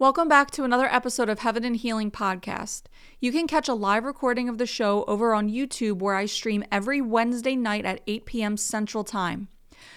[0.00, 2.82] Welcome back to another episode of Heaven and Healing Podcast.
[3.18, 6.62] You can catch a live recording of the show over on YouTube where I stream
[6.70, 8.56] every Wednesday night at 8 p.m.
[8.56, 9.48] Central Time.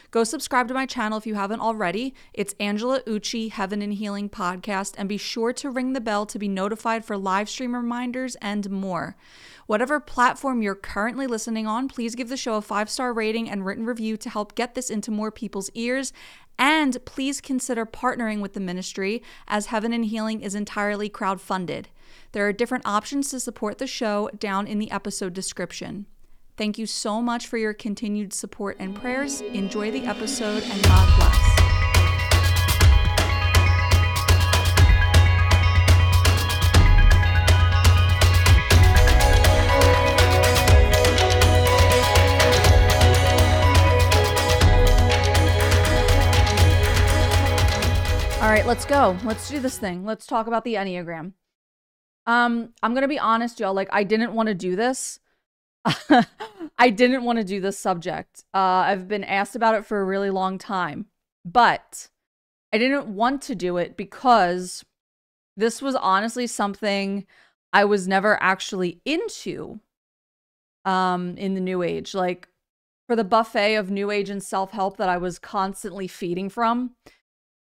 [0.10, 2.16] Go subscribe to my channel if you haven't already.
[2.34, 6.40] It's Angela Ucci Heaven and Healing Podcast, and be sure to ring the bell to
[6.40, 9.16] be notified for live stream reminders and more.
[9.72, 13.66] Whatever platform you're currently listening on, please give the show a five star rating and
[13.66, 16.12] written review to help get this into more people's ears.
[16.60, 21.88] And please consider partnering with the ministry as Heaven and Healing is entirely crowd-funded.
[22.34, 26.06] There are different options to support the show down in the episode description.
[26.58, 29.40] Thank you so much for your continued support and prayers.
[29.40, 31.41] Enjoy the episode and God bless.
[48.52, 49.18] Right, let's go.
[49.24, 50.06] Let's do this thing.
[50.06, 51.34] Let's talk about the Enneagram.
[52.26, 55.20] Um, I'm to be honest, y'all, like I didn't want to do this
[56.78, 58.44] I didn't want to do this subject.
[58.54, 61.08] Uh, I've been asked about it for a really long time,
[61.44, 62.10] but
[62.74, 64.86] I didn't want to do it because
[65.58, 67.26] this was honestly something
[67.74, 69.80] I was never actually into
[70.86, 72.14] um, in the new age.
[72.14, 72.48] Like
[73.08, 76.92] for the buffet of new age and self help that I was constantly feeding from,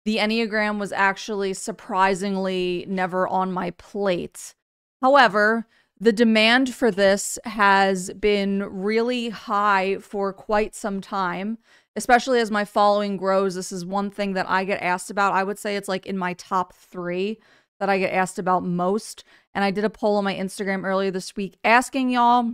[0.06, 4.54] the Enneagram was actually surprisingly never on my plate.
[5.02, 5.68] However,
[6.00, 11.58] the demand for this has been really high for quite some time,
[11.96, 13.56] especially as my following grows.
[13.56, 15.34] This is one thing that I get asked about.
[15.34, 17.40] I would say it's like in my top three
[17.80, 19.24] that I get asked about most.
[19.54, 22.52] And I did a poll on my Instagram earlier this week asking y'all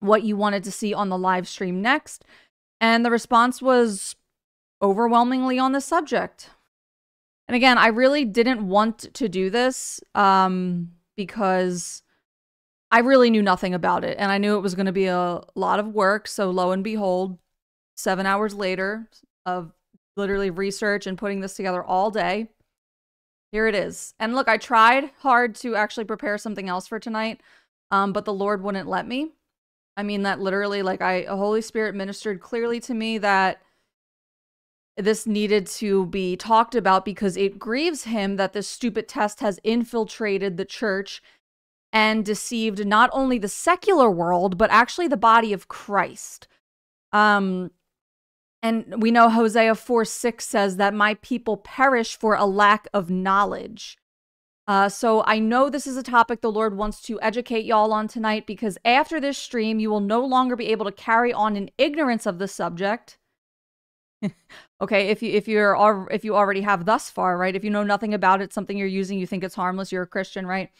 [0.00, 2.24] what you wanted to see on the live stream next.
[2.80, 4.16] And the response was
[4.80, 6.50] overwhelmingly on the subject.
[7.48, 12.02] And again, I really didn't want to do this um, because
[12.90, 15.40] I really knew nothing about it and I knew it was going to be a
[15.54, 16.28] lot of work.
[16.28, 17.38] So, lo and behold,
[17.96, 19.08] seven hours later
[19.46, 19.72] of
[20.16, 22.48] literally research and putting this together all day,
[23.50, 24.14] here it is.
[24.18, 27.40] And look, I tried hard to actually prepare something else for tonight,
[27.90, 29.32] um, but the Lord wouldn't let me.
[29.96, 33.60] I mean, that literally, like, I, Holy Spirit ministered clearly to me that
[34.96, 39.58] this needed to be talked about because it grieves him that this stupid test has
[39.64, 41.22] infiltrated the church
[41.92, 46.48] and deceived not only the secular world, but actually the body of Christ.
[47.12, 47.70] Um,
[48.62, 53.10] and we know Hosea 4 6 says that my people perish for a lack of
[53.10, 53.98] knowledge.
[54.68, 58.06] Uh, so I know this is a topic the Lord wants to educate y'all on
[58.06, 61.70] tonight because after this stream, you will no longer be able to carry on in
[61.78, 63.18] ignorance of the subject.
[64.80, 67.56] Okay, if you if you're if you already have thus far, right?
[67.56, 70.06] If you know nothing about it, something you're using, you think it's harmless, you're a
[70.06, 70.70] Christian, right?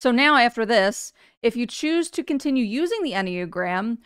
[0.00, 1.12] So now, after this,
[1.42, 3.98] if you choose to continue using the Enneagram,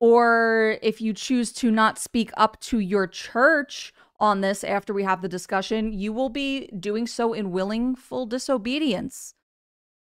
[0.00, 5.04] or if you choose to not speak up to your church on this after we
[5.04, 9.34] have the discussion, you will be doing so in willingful disobedience.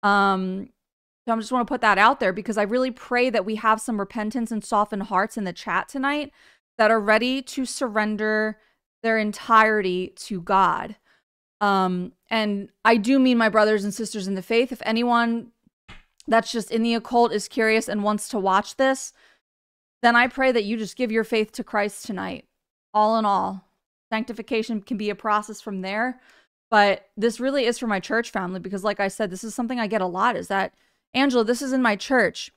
[0.03, 0.71] Um,
[1.27, 3.57] so I just want to put that out there because I really pray that we
[3.57, 6.33] have some repentance and softened hearts in the chat tonight
[6.79, 8.59] that are ready to surrender
[9.03, 10.97] their entirety to God.
[11.61, 14.73] Um, and I do mean my brothers and sisters in the faith.
[14.73, 15.49] If anyone
[16.27, 19.13] that's just in the occult is curious and wants to watch this,
[20.03, 22.45] then I pray that you just give your faith to Christ tonight.
[22.95, 23.65] All in all,
[24.13, 26.21] sanctification can be a process from there.
[26.71, 29.81] But this really is for my church family because, like I said, this is something
[29.81, 30.75] I get a lot is that,
[31.15, 32.53] Angela, this is in my church.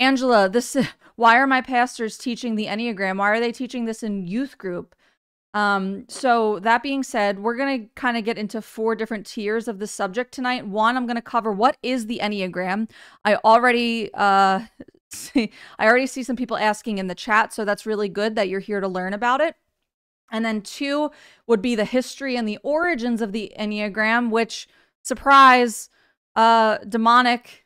[0.00, 0.76] Angela, this
[1.16, 3.18] why are my pastors teaching the Enneagram?
[3.18, 4.94] Why are they teaching this in youth group?
[5.54, 9.66] Um, so that being said, we're going to kind of get into four different tiers
[9.66, 10.66] of the subject tonight.
[10.66, 12.90] One, I'm going to cover what is the Enneagram.
[13.24, 14.66] I already uh
[15.10, 18.48] see, I already see some people asking in the chat, so that's really good that
[18.48, 19.56] you're here to learn about it.
[20.30, 21.10] And then two
[21.46, 24.68] would be the history and the origins of the Enneagram, which
[25.02, 25.88] surprise,
[26.36, 27.64] uh demonic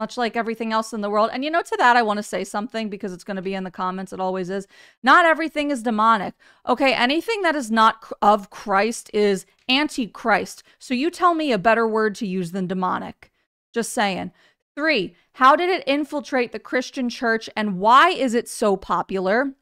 [0.00, 1.30] much like everything else in the world.
[1.32, 3.54] And you know, to that, I want to say something because it's going to be
[3.54, 4.12] in the comments.
[4.12, 4.66] It always is.
[5.02, 6.34] Not everything is demonic.
[6.68, 6.92] Okay.
[6.92, 10.62] Anything that is not of Christ is antichrist.
[10.78, 13.30] So you tell me a better word to use than demonic.
[13.72, 14.32] Just saying.
[14.74, 19.52] Three, how did it infiltrate the Christian church and why is it so popular?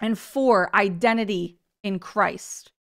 [0.00, 2.72] And four, identity in Christ.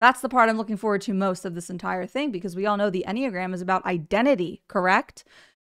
[0.00, 2.76] That's the part I'm looking forward to most of this entire thing because we all
[2.76, 5.24] know the Enneagram is about identity, correct?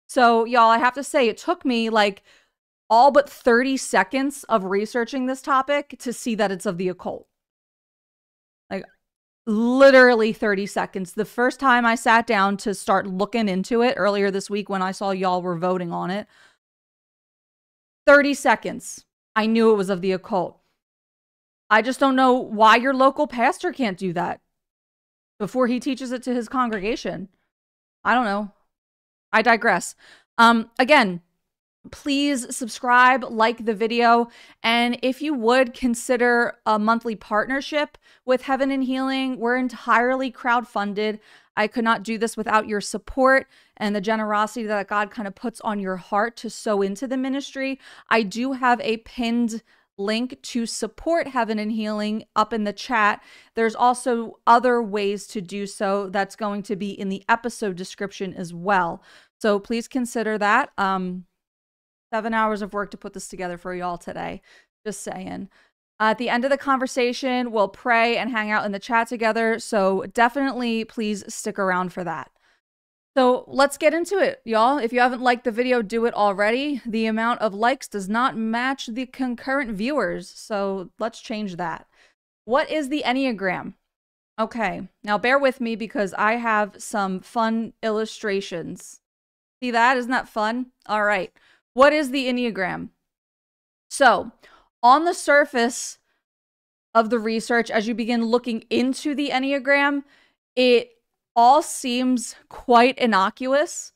[0.10, 2.24] So, y'all, I have to say, it took me like
[2.90, 7.28] all but 30 seconds of researching this topic to see that it's of the occult.
[8.72, 8.86] Like,
[9.46, 11.14] literally 30 seconds.
[11.14, 14.82] The first time I sat down to start looking into it earlier this week when
[14.82, 16.28] I saw y'all were voting on it,
[18.08, 19.06] 30 seconds.
[19.36, 20.60] I knew it was of the occult.
[21.70, 24.42] I just don't know why your local pastor can't do that
[25.38, 27.30] before he teaches it to his congregation.
[28.04, 28.52] I don't know.
[29.32, 29.96] I digress.
[30.38, 31.22] Um again,
[31.92, 34.28] please subscribe, like the video,
[34.62, 41.20] and if you would consider a monthly partnership with Heaven and Healing, we're entirely crowd-funded.
[41.56, 43.48] I could not do this without your support
[43.78, 47.18] and the generosity that God kind of puts on your heart to sow into the
[47.18, 47.80] ministry.
[48.10, 49.64] I do have a pinned
[50.00, 53.22] link to support Heaven and Healing up in the chat.
[53.56, 58.34] There's also other ways to do so that's going to be in the episode description
[58.34, 59.04] as well.
[59.40, 60.72] So please consider that.
[60.78, 61.26] Um,
[62.14, 64.42] seven hours of work to put this together for y'all today.
[64.86, 65.50] Just saying.
[66.00, 69.60] at the end of the conversation, we'll pray and hang out in the chat together.
[69.60, 72.32] So definitely please stick around for that.
[73.18, 74.78] So let's get into it, y'all.
[74.78, 76.82] If you haven't liked the video, do it already.
[76.86, 80.30] The amount of likes does not match the concurrent viewers.
[80.30, 81.88] So let's change that.
[82.46, 83.74] What is the Enneagram?
[84.40, 89.02] Okay, now bear with me because I have some fun illustrations.
[89.62, 89.98] See that?
[89.98, 90.68] Isn't that fun?
[90.86, 91.34] All right.
[91.74, 92.90] What is the Enneagram?
[93.90, 94.32] So,
[94.82, 95.98] on the surface
[96.94, 100.04] of the research, as you begin looking into the Enneagram,
[100.56, 100.92] it
[101.40, 103.94] all seems quite innocuous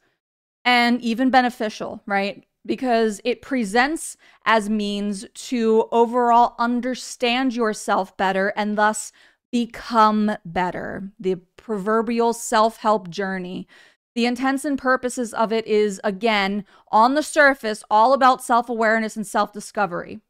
[0.64, 2.46] and even beneficial, right?
[2.66, 9.12] Because it presents as means to overall understand yourself better and thus
[9.52, 11.12] become better.
[11.20, 13.68] The proverbial self help journey.
[14.16, 16.64] The intents and purposes of it is, again,
[16.94, 20.22] on the surface, all about self awareness and self discovery.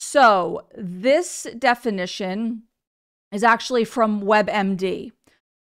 [0.00, 2.64] So, this definition
[3.30, 5.12] is actually from WebMD.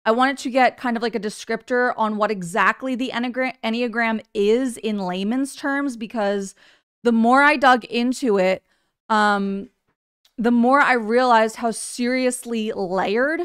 [0.04, 4.76] I wanted to get kind of like a descriptor on what exactly the Enneagram is
[4.76, 6.54] in layman's terms because
[7.04, 8.64] the more I dug into it,
[9.08, 9.70] um,
[10.38, 13.42] the more I realized how seriously layered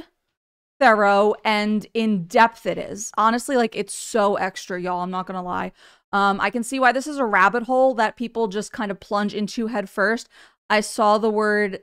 [0.80, 3.12] thorough and in depth it is.
[3.18, 5.02] Honestly, like it's so extra, y'all.
[5.02, 5.72] I'm not gonna lie.
[6.12, 9.00] Um, I can see why this is a rabbit hole that people just kind of
[9.00, 10.30] plunge into head first.
[10.70, 11.82] I saw the word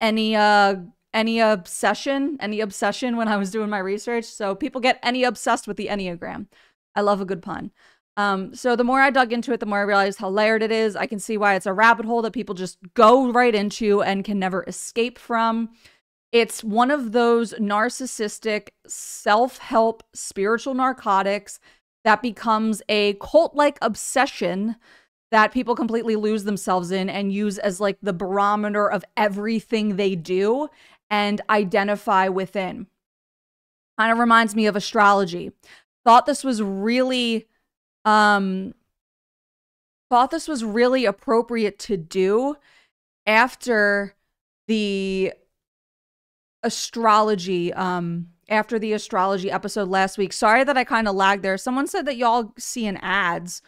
[0.00, 0.76] uh
[1.12, 4.24] any obsession, any obsession when I was doing my research.
[4.24, 6.46] So people get any obsessed with the Enneagram.
[6.94, 7.72] I love a good pun.
[8.16, 10.72] Um, so the more I dug into it, the more I realized how layered it
[10.72, 10.96] is.
[10.96, 14.24] I can see why it's a rabbit hole that people just go right into and
[14.24, 15.70] can never escape from.
[16.32, 21.60] It's one of those narcissistic self help spiritual narcotics
[22.04, 24.76] that becomes a cult like obsession
[25.30, 30.14] that people completely lose themselves in and use as like the barometer of everything they
[30.16, 30.68] do
[31.10, 32.86] and identify within.
[33.98, 35.52] Kind of reminds me of astrology.
[36.04, 37.46] Thought this was really
[38.04, 38.72] um
[40.08, 42.56] thought this was really appropriate to do
[43.26, 44.14] after
[44.66, 45.32] the
[46.62, 50.32] astrology um after the astrology episode last week.
[50.32, 51.56] Sorry that I kind of lagged there.
[51.56, 53.62] Someone said that y'all seeing ads.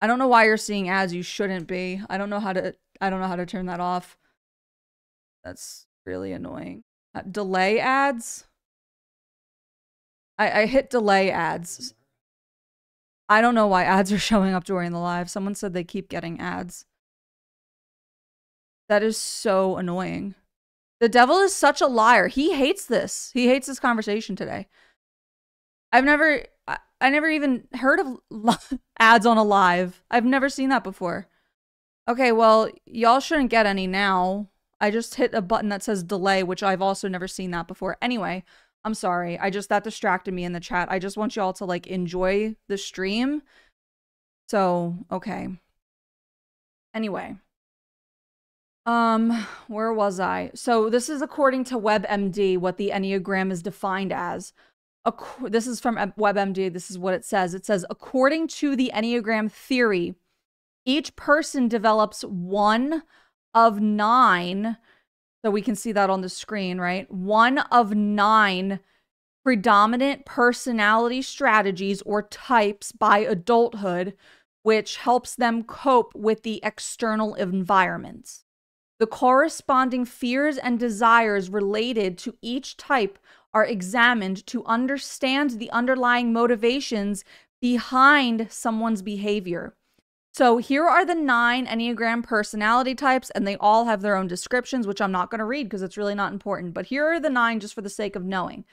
[0.00, 1.14] I don't know why you're seeing ads.
[1.14, 2.02] You shouldn't be.
[2.08, 4.16] I don't know how to I don't know how to turn that off.
[5.44, 6.82] That's really annoying.
[7.14, 8.46] Uh, delay ads?
[10.38, 11.94] I I hit delay ads.
[13.28, 15.30] I don't know why ads are showing up during the live.
[15.30, 16.86] Someone said they keep getting ads.
[18.88, 20.34] That is so annoying.
[21.00, 22.28] The devil is such a liar.
[22.28, 23.30] He hates this.
[23.34, 24.68] He hates this conversation today.
[25.92, 28.18] I've never I, I never even heard of
[28.98, 30.02] ads on a live.
[30.10, 31.28] I've never seen that before.
[32.08, 34.48] Okay, well, y'all shouldn't get any now.
[34.80, 37.96] I just hit a button that says delay, which I've also never seen that before.
[38.02, 38.44] Anyway,
[38.84, 39.38] I'm sorry.
[39.38, 40.90] I just that distracted me in the chat.
[40.90, 43.42] I just want y'all to like enjoy the stream.
[44.48, 45.48] So, okay.
[46.92, 47.36] Anyway,
[48.86, 50.50] um, where was I?
[50.54, 54.52] So this is according to WebMD what the Enneagram is defined as.
[55.06, 56.72] Ac- this is from WebMD.
[56.72, 57.54] This is what it says.
[57.54, 60.14] It says according to the Enneagram theory,
[60.84, 63.02] each person develops one
[63.54, 64.76] of 9
[65.44, 67.10] so we can see that on the screen, right?
[67.10, 68.80] One of 9
[69.44, 74.14] predominant personality strategies or types by adulthood
[74.64, 78.44] which helps them cope with the external environments.
[78.98, 83.18] The corresponding fears and desires related to each type
[83.52, 87.24] are examined to understand the underlying motivations
[87.60, 89.76] behind someone's behavior.
[90.34, 94.84] So here are the nine Enneagram personality types, and they all have their own descriptions,
[94.84, 96.74] which I'm not going to read because it's really not important.
[96.74, 98.64] But here are the nine just for the sake of knowing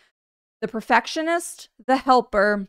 [0.61, 2.67] the perfectionist, the helper,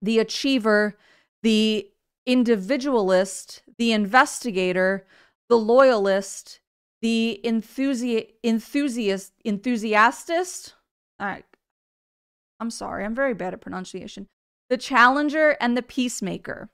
[0.00, 0.96] the achiever,
[1.42, 1.90] the
[2.24, 5.06] individualist, the investigator,
[5.48, 6.60] the loyalist,
[7.02, 10.74] the enthusi- enthusiast, enthusiastist.
[11.18, 11.44] Right.
[12.60, 14.28] I'm sorry, I'm very bad at pronunciation.
[14.70, 16.70] The challenger and the peacemaker.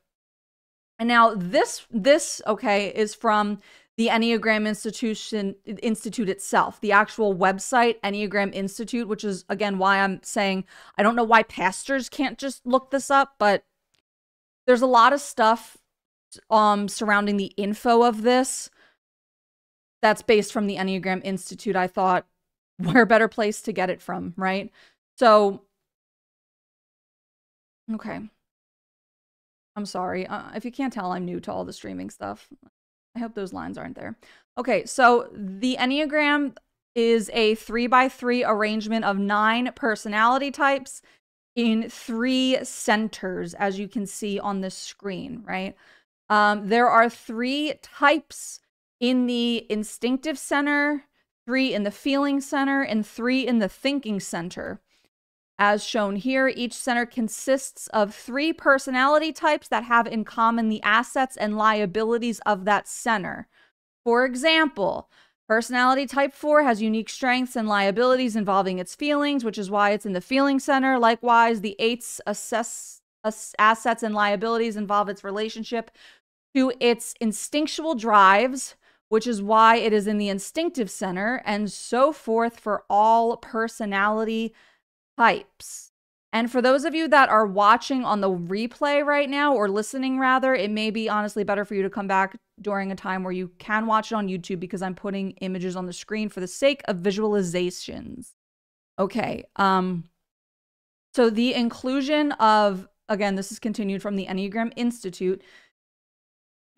[1.00, 3.59] And now this this okay is from
[3.97, 10.23] the Enneagram Institution Institute itself, the actual website Enneagram Institute, which is again why I'm
[10.23, 10.66] saying
[10.99, 13.64] I don't know why pastors can't just look this up, but
[14.66, 15.78] there's a lot of stuff
[16.50, 18.71] um surrounding the info of this
[20.02, 21.76] that's based from the Enneagram Institute.
[21.76, 22.26] I thought
[22.76, 24.71] where better place to get it from, right?
[25.16, 25.62] So
[27.95, 28.21] okay.
[29.76, 30.26] I'm sorry.
[30.26, 32.48] Uh, if you can't tell, I'm new to all the streaming stuff.
[33.14, 34.16] I hope those lines aren't there.
[34.58, 36.56] Okay, so the Enneagram
[36.94, 41.02] is a three by three arrangement of nine personality types
[41.56, 45.74] in three centers, as you can see on the screen, right?
[46.28, 48.60] Um, there are three types
[49.00, 51.04] in the instinctive center,
[51.46, 54.80] three in the feeling center, and three in the thinking center.
[55.62, 60.82] As shown here, each center consists of three personality types that have in common the
[60.82, 63.46] assets and liabilities of that center.
[64.02, 65.10] For example,
[65.46, 70.06] personality type 4 has unique strengths and liabilities involving its feelings, which is why it's
[70.06, 70.98] in the feeling center.
[70.98, 73.02] Likewise, the 8's assess,
[73.58, 75.90] assets and liabilities involve its relationship
[76.54, 78.76] to its instinctual drives,
[79.10, 84.48] which is why it is in the instinctive center, and so forth for all personality
[84.48, 84.58] types.
[86.32, 90.18] And for those of you that are watching on the replay right now or listening
[90.18, 93.32] rather, it may be honestly better for you to come back during a time where
[93.32, 96.46] you can watch it on YouTube because I'm putting images on the screen for the
[96.46, 98.32] sake of visualizations.
[98.98, 99.44] Okay.
[99.56, 100.04] Um
[101.14, 105.42] so the inclusion of again, this is continued from the Enneagram Institute.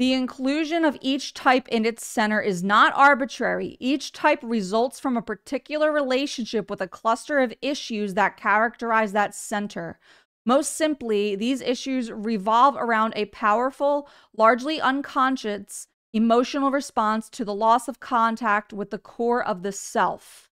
[0.03, 3.77] The inclusion of each type in its center is not arbitrary.
[3.79, 9.33] Each type results from a particular relationship with a cluster of issues that characterize that
[9.33, 10.01] center.
[10.45, 17.87] Most simply, these issues revolve around a powerful, largely unconscious emotional response to the loss
[17.87, 20.51] of contact with the core of the self.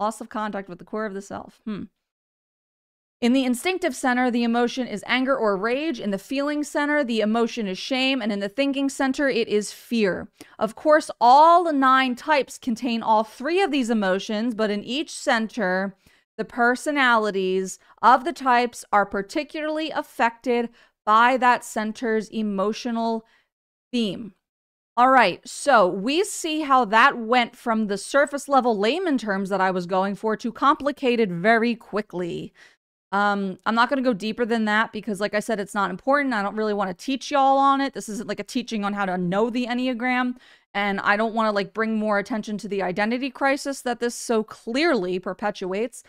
[0.00, 1.60] Loss of contact with the core of the self.
[1.66, 1.82] Hmm.
[3.22, 6.00] In the instinctive center, the emotion is anger or rage.
[6.00, 8.20] In the feeling center, the emotion is shame.
[8.20, 10.28] And in the thinking center, it is fear.
[10.58, 15.96] Of course, all nine types contain all three of these emotions, but in each center,
[16.36, 20.68] the personalities of the types are particularly affected
[21.06, 23.24] by that center's emotional
[23.90, 24.34] theme.
[24.98, 29.60] All right, so we see how that went from the surface level layman terms that
[29.60, 32.52] I was going for to complicated very quickly.
[33.12, 35.90] Um, I'm not going to go deeper than that because, like I said, it's not
[35.90, 36.34] important.
[36.34, 37.94] I don't really want to teach y'all on it.
[37.94, 40.36] This isn't like a teaching on how to know the Enneagram.
[40.74, 44.14] And I don't want to like bring more attention to the identity crisis that this
[44.14, 46.02] so clearly perpetuates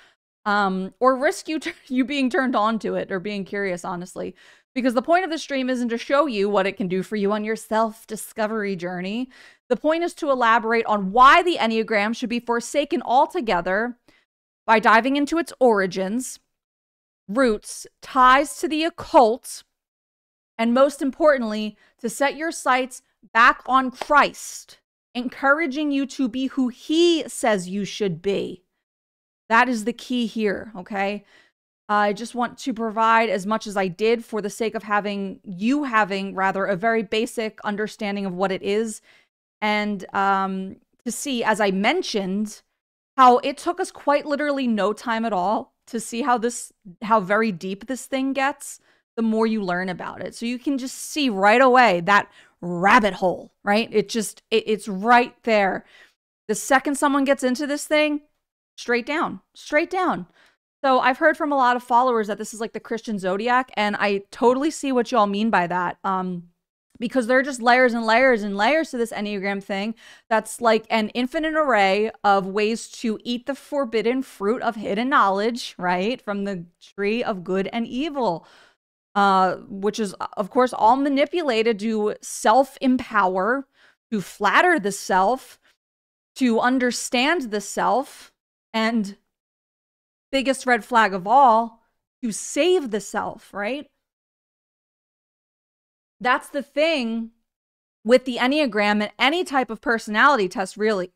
[0.46, 4.36] um, or risk you, you being turned on to it or being curious, honestly.
[4.74, 7.16] Because the point of the stream isn't to show you what it can do for
[7.16, 9.30] you on your self discovery journey.
[9.70, 13.98] The point is to elaborate on why the Enneagram should be forsaken altogether
[14.66, 16.40] by diving into its origins
[17.28, 19.64] roots, ties to the occult,
[20.58, 23.02] and most importantly, to set your sights
[23.34, 24.80] back on Christ,
[25.14, 28.64] encouraging you to be who He says you should be.
[29.50, 31.24] That is the key here, okay?
[31.90, 35.40] I just want to provide as much as I did for the sake of having
[35.44, 39.02] you having rather a very basic understanding of what it is
[39.62, 42.62] and um, to see, as I mentioned,
[43.16, 47.20] how it took us quite literally no time at all to see how this how
[47.20, 48.80] very deep this thing gets
[49.16, 50.36] the more you learn about it.
[50.36, 52.30] So you can just see right away that
[52.62, 53.90] rabbit hole right?
[53.92, 55.86] It just it, it's right there.
[56.48, 58.22] The second someone gets into this thing
[58.78, 60.28] straight down straight down.
[60.84, 63.72] So i've heard from a lot of followers that this is like the christian zodiac
[63.76, 65.98] and i totally see what y'all mean by that.
[66.04, 66.50] Um
[67.00, 69.96] because there are just layers and layers and layers to this Enneagram thing
[70.30, 75.76] that's like an infinite array of ways to eat the forbidden fruit of hidden knowledge,
[75.78, 76.22] right?
[76.22, 78.48] From the tree of good and evil,
[79.16, 83.68] uh, which is, of course, all manipulated to self empower,
[84.12, 85.60] to flatter the self,
[86.36, 88.32] to understand the self,
[88.74, 89.18] and
[90.32, 91.82] biggest red flag of all,
[92.24, 93.88] to save the self, right?
[96.20, 97.32] That's the thing
[98.04, 101.12] with the Enneagram and any type of personality test, really,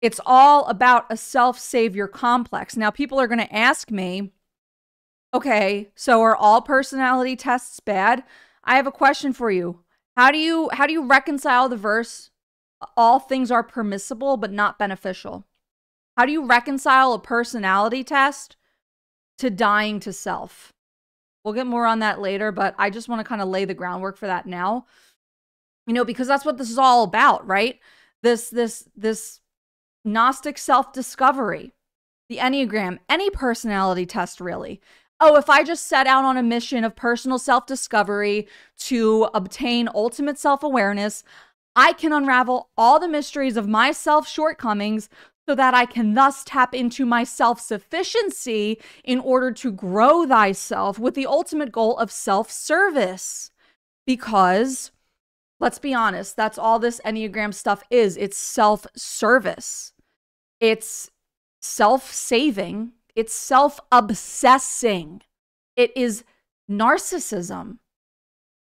[0.00, 2.76] it's all about a self savior complex.
[2.76, 4.32] Now, people are going to ask me,
[5.32, 8.22] okay, so are all personality tests bad?
[8.62, 9.80] I have a question for you.
[10.16, 12.30] How do you how do you reconcile the verse
[12.96, 15.46] all things are permissible but not beneficial?
[16.18, 18.56] How do you reconcile a personality test
[19.38, 20.73] to dying to self?
[21.44, 23.74] We'll get more on that later, but I just want to kind of lay the
[23.74, 24.86] groundwork for that now.
[25.86, 27.78] You know, because that's what this is all about, right?
[28.22, 29.40] This this this
[30.06, 31.72] Gnostic self-discovery,
[32.28, 34.80] the Enneagram, any personality test really.
[35.20, 38.48] Oh, if I just set out on a mission of personal self discovery
[38.80, 41.22] to obtain ultimate self awareness,
[41.76, 45.08] I can unravel all the mysteries of my self shortcomings
[45.48, 50.98] so that I can thus tap into my self sufficiency in order to grow thyself
[50.98, 53.50] with the ultimate goal of self service.
[54.06, 54.90] Because,
[55.60, 59.92] let's be honest, that's all this Enneagram stuff is it's self service,
[60.60, 61.10] it's
[61.60, 65.22] self saving, it's self obsessing,
[65.76, 66.24] it is
[66.70, 67.78] narcissism.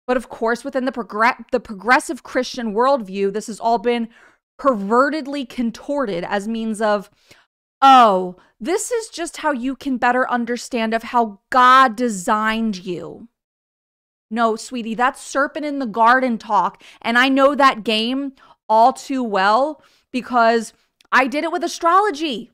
[0.06, 4.08] But of course, within the, progr- the progressive Christian worldview, this has all been
[4.58, 7.10] pervertedly contorted as means of,
[7.82, 13.28] oh, this is just how you can better understand of how God designed you.
[14.30, 16.82] No, sweetie, that's serpent in the garden talk.
[17.00, 18.32] And I know that game
[18.68, 20.72] all too well because
[21.12, 22.50] I did it with astrology.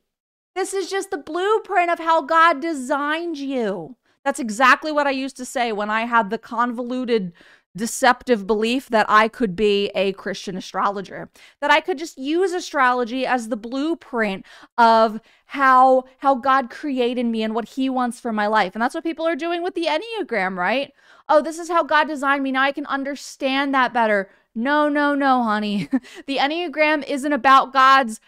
[0.54, 3.96] This is just the blueprint of how God designed you.
[4.24, 7.32] That's exactly what I used to say when I had the convoluted
[7.76, 13.26] deceptive belief that I could be a Christian astrologer, that I could just use astrology
[13.26, 14.44] as the blueprint
[14.76, 18.74] of how how God created me and what he wants for my life.
[18.74, 20.92] And that's what people are doing with the Enneagram, right?
[21.28, 22.52] Oh, this is how God designed me.
[22.52, 24.30] Now I can understand that better.
[24.54, 25.88] No, no, no, honey.
[26.26, 28.20] the Enneagram isn't about God's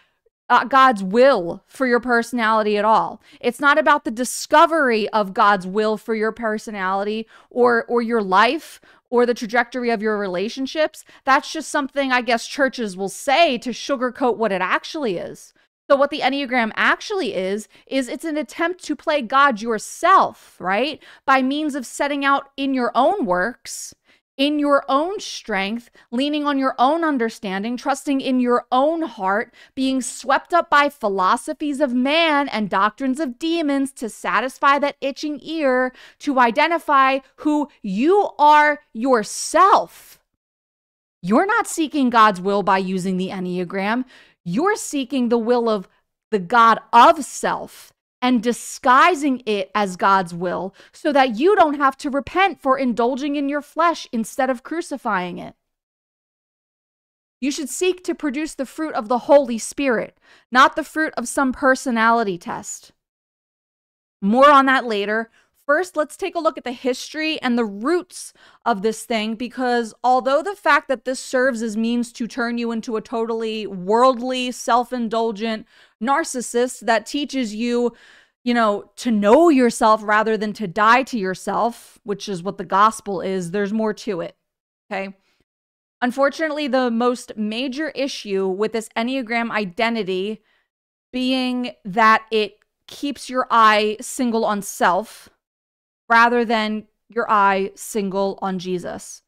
[0.47, 3.21] uh, God's will for your personality at all.
[3.39, 8.79] It's not about the discovery of God's will for your personality or or your life
[9.15, 11.05] or the trajectory of your relationships.
[11.23, 15.53] That's just something I guess churches will say to sugarcoat what it actually is.
[15.89, 21.01] So what the Enneagram actually is is it's an attempt to play God yourself, right?
[21.25, 23.95] By means of setting out in your own works
[24.37, 30.01] in your own strength, leaning on your own understanding, trusting in your own heart, being
[30.01, 35.93] swept up by philosophies of man and doctrines of demons to satisfy that itching ear,
[36.19, 40.19] to identify who you are yourself.
[41.21, 44.05] You're not seeking God's will by using the Enneagram.
[44.43, 45.87] You're seeking the will of
[46.29, 47.93] the God of self
[48.25, 53.35] and disguising it as God's will so that you don't have to repent for indulging
[53.35, 55.53] in your flesh instead of crucifying it.
[57.39, 60.17] You should seek to produce the fruit of the Holy Spirit,
[60.51, 62.93] not the fruit of some personality test.
[64.23, 65.29] More on that later.
[65.65, 68.33] First, let's take a look at the history and the roots
[68.65, 72.71] of this thing because although the fact that this serves as means to turn you
[72.71, 75.65] into a totally worldly, self indulgent
[76.01, 77.93] narcissist that teaches you,
[78.43, 82.65] you know, to know yourself rather than to die to yourself, which is what the
[82.65, 84.35] gospel is, there's more to it.
[84.91, 85.15] Okay.
[85.99, 90.43] Unfortunately, the most major issue with this Enneagram identity
[91.11, 95.29] being that it keeps your eye single on self
[96.09, 99.21] rather than your eye single on Jesus.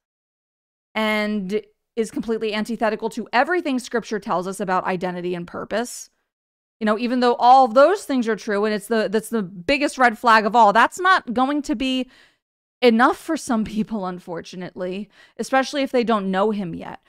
[0.96, 1.62] And
[1.98, 6.12] is completely antithetical to everything scripture tells us about identity and purpose.
[6.80, 9.42] You know, even though all of those things are true and it's the that's the
[9.42, 12.08] biggest red flag of all, that's not going to be
[12.84, 17.02] enough for some people unfortunately, especially if they don't know him yet.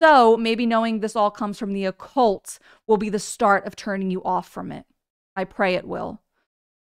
[0.00, 4.12] So, maybe knowing this all comes from the occult will be the start of turning
[4.12, 4.86] you off from it.
[5.34, 6.20] I pray it will.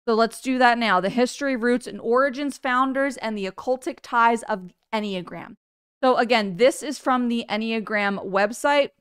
[0.07, 1.01] So let's do that now.
[1.01, 5.57] The history, roots, and origins, founders, and the occultic ties of Enneagram.
[6.01, 8.91] So again, this is from the Enneagram website.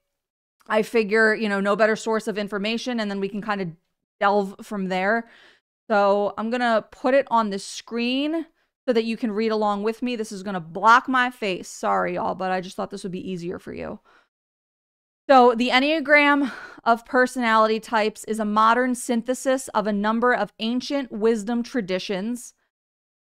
[0.69, 3.69] I figure, you know, no better source of information, and then we can kind of
[4.19, 5.29] delve from there.
[5.89, 8.47] So I'm going to put it on the screen
[8.89, 10.17] so that you can read along with me.
[10.17, 11.69] This is going to block my face.
[11.69, 14.01] Sorry, y'all, but I just thought this would be easier for you.
[15.29, 16.53] So, the Enneagram
[16.85, 22.55] of personality types is a modern synthesis of a number of ancient wisdom traditions.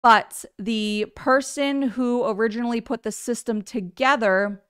[0.03, 4.63] But the person who originally put the system together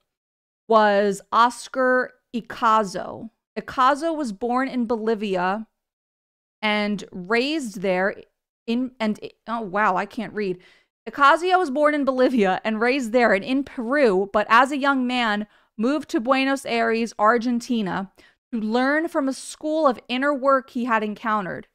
[0.69, 3.31] was Oscar Ichazo.
[3.57, 5.69] Ichazo was born in Bolivia
[6.61, 8.16] and raised there
[8.66, 10.59] in and oh wow, I can't read.
[11.09, 15.07] Ichazo was born in Bolivia and raised there and in Peru, but as a young
[15.07, 15.47] man
[15.81, 18.12] moved to Buenos Aires, Argentina,
[18.53, 21.66] to learn from a school of inner work he had encountered.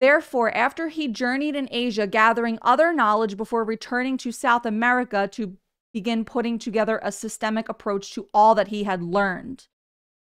[0.00, 5.58] Therefore, after he journeyed in Asia, gathering other knowledge before returning to South America to
[5.92, 9.68] begin putting together a systemic approach to all that he had learned.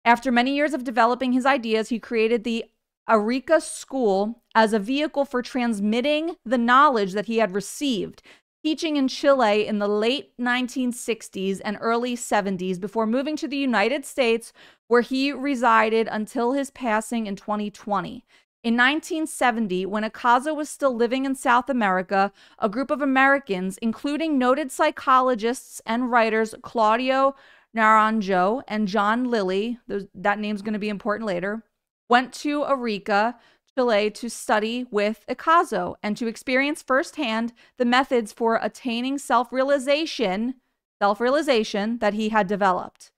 [0.04, 2.66] After many years of developing his ideas, he created the
[3.08, 8.22] Arica School as a vehicle for transmitting the knowledge that he had received,
[8.64, 14.06] teaching in Chile in the late 1960s and early 70s before moving to the United
[14.06, 14.54] States,
[14.88, 18.24] where he resided until his passing in 2020.
[18.62, 24.38] In 1970, when Acazo was still living in South America, a group of Americans, including
[24.38, 27.36] noted psychologists and writers Claudio
[27.76, 29.78] Naranjo and John Lilly,
[30.14, 31.64] that name's going to be important later,
[32.08, 33.36] went to Arica,
[33.76, 40.54] To study with Acazo and to experience firsthand the methods for attaining self realization,
[41.02, 43.10] self realization that he had developed.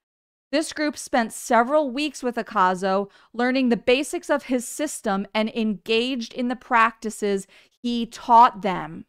[0.52, 6.32] This group spent several weeks with Acazo, learning the basics of his system and engaged
[6.32, 7.46] in the practices
[7.82, 9.04] he taught them.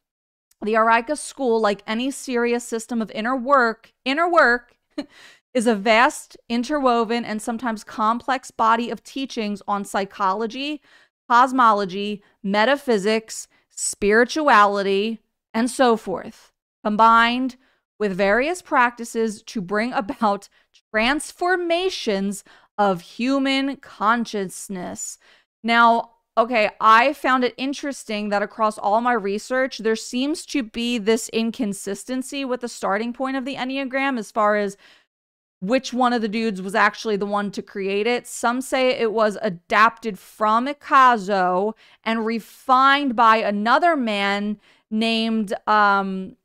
[0.61, 4.75] The Arica school, like any serious system of inner work, inner work
[5.53, 10.81] is a vast, interwoven, and sometimes complex body of teachings on psychology,
[11.29, 15.19] cosmology, metaphysics, spirituality,
[15.53, 16.51] and so forth,
[16.83, 17.55] combined
[17.99, 20.49] with various practices to bring about
[20.91, 22.43] transformations
[22.77, 25.17] of human consciousness.
[25.63, 30.99] Now, okay, I found it interesting that across all my research, there seems to be
[30.99, 34.77] this inconsistency with the starting point of the Enneagram as far as
[35.59, 38.27] which one of the dudes was actually the one to create it.
[38.27, 46.35] Some say it was adapted from Acazo and refined by another man named um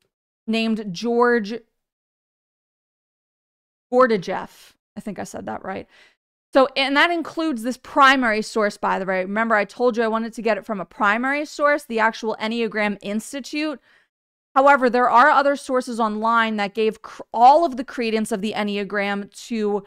[0.46, 1.54] named George
[3.92, 4.72] Gurdjieff.
[4.96, 5.86] I think I said that right.
[6.52, 9.22] So, and that includes this primary source, by the way.
[9.22, 12.36] Remember, I told you I wanted to get it from a primary source, the actual
[12.38, 13.80] Enneagram Institute.
[14.54, 18.52] However, there are other sources online that gave cr- all of the credence of the
[18.52, 19.84] Enneagram to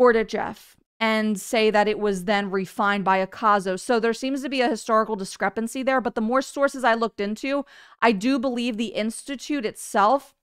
[0.00, 3.78] Gurdjieff and say that it was then refined by Acazo.
[3.78, 6.00] So there seems to be a historical discrepancy there.
[6.00, 7.64] But the more sources I looked into,
[8.02, 10.34] I do believe the Institute itself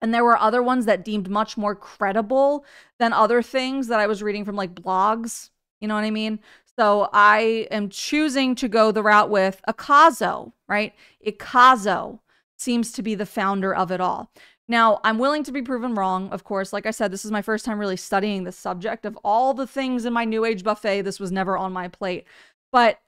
[0.00, 2.64] and there were other ones that deemed much more credible
[2.98, 5.50] than other things that I was reading from like blogs.
[5.80, 6.40] You know what I mean?
[6.78, 10.94] So I am choosing to go the route with Acazo, right?
[11.26, 12.20] Acazo
[12.60, 14.30] seems to be the founder of it all.
[14.68, 16.72] Now, I'm willing to be proven wrong, of course.
[16.72, 19.66] Like I said, this is my first time really studying the subject of all the
[19.66, 21.02] things in my New Age buffet.
[21.02, 22.24] This was never on my plate.
[22.70, 23.00] But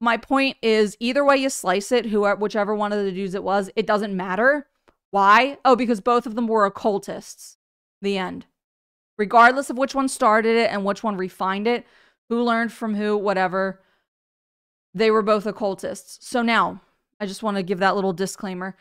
[0.00, 3.44] my point is either way you slice it, whoever, whichever one of the dudes it
[3.44, 4.66] was, it doesn't matter.
[5.10, 5.58] Why?
[5.64, 7.58] Oh, because both of them were occultists.
[8.00, 8.46] The end.
[9.18, 11.86] Regardless of which one started it and which one refined it,
[12.30, 13.82] who learned from who, whatever,
[14.94, 16.26] they were both occultists.
[16.26, 16.80] So now,
[17.22, 18.76] I just want to give that little disclaimer.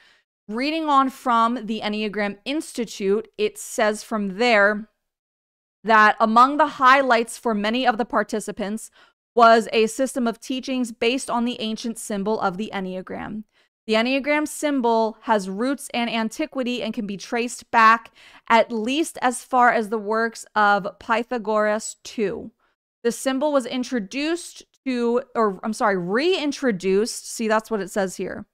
[0.47, 4.89] Reading on from the Enneagram Institute, it says from there
[5.83, 8.89] that among the highlights for many of the participants
[9.35, 13.43] was a system of teachings based on the ancient symbol of the Enneagram.
[13.85, 18.11] The Enneagram symbol has roots and antiquity and can be traced back
[18.49, 22.49] at least as far as the works of Pythagoras II.
[23.03, 27.29] The symbol was introduced to, or I'm sorry, reintroduced.
[27.29, 28.45] See, that's what it says here.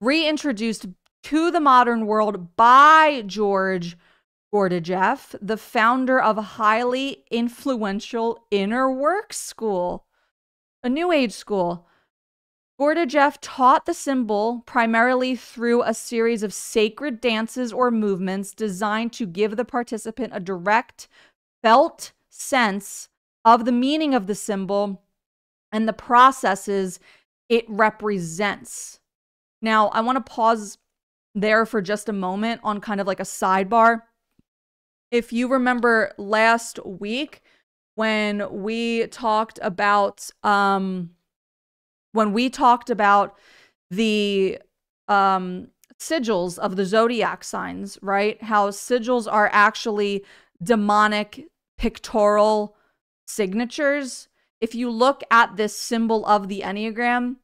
[0.00, 0.86] Reintroduced
[1.24, 3.96] to the modern world by George
[4.52, 10.06] Gurdjieff, the founder of a highly influential inner work school,
[10.82, 11.86] a new age school.
[12.80, 19.26] Gurdjieff taught the symbol primarily through a series of sacred dances or movements designed to
[19.26, 21.06] give the participant a direct,
[21.62, 23.10] felt sense
[23.44, 25.02] of the meaning of the symbol
[25.72, 27.00] and the processes
[27.48, 29.00] it represents.
[29.62, 30.78] Now, I want to pause
[31.34, 34.02] there for just a moment on kind of like a sidebar.
[35.10, 37.42] If you remember last week
[37.94, 41.10] when we talked about um
[42.12, 43.36] when we talked about
[43.90, 44.58] the
[45.08, 48.42] um, sigils of the zodiac signs, right?
[48.42, 50.24] How sigils are actually
[50.62, 52.76] demonic pictorial
[53.26, 54.28] signatures.
[54.60, 57.36] If you look at this symbol of the Enneagram,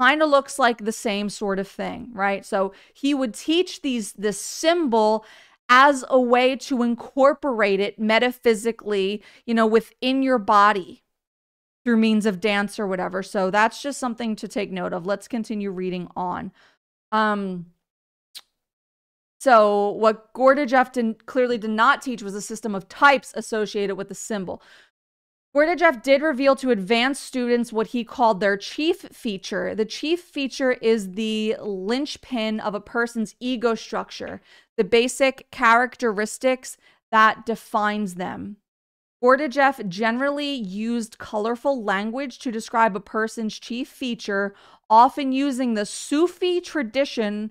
[0.00, 2.44] kind of looks like the same sort of thing, right?
[2.46, 5.24] So he would teach these this symbol
[5.68, 11.02] as a way to incorporate it metaphysically, you know, within your body,
[11.84, 13.22] through means of dance or whatever.
[13.22, 15.06] So that's just something to take note of.
[15.06, 16.52] Let's continue reading on.
[17.12, 17.66] Um
[19.40, 24.08] So, what Gurdjieff did, clearly did not teach was a system of types associated with
[24.08, 24.60] the symbol.
[25.56, 29.74] Gurdjieff did reveal to advanced students what he called their chief feature.
[29.74, 34.42] The chief feature is the linchpin of a person's ego structure,
[34.76, 36.76] the basic characteristics
[37.10, 38.58] that defines them.
[39.22, 44.54] Gurdjieff generally used colorful language to describe a person's chief feature,
[44.88, 47.50] often using the Sufi tradition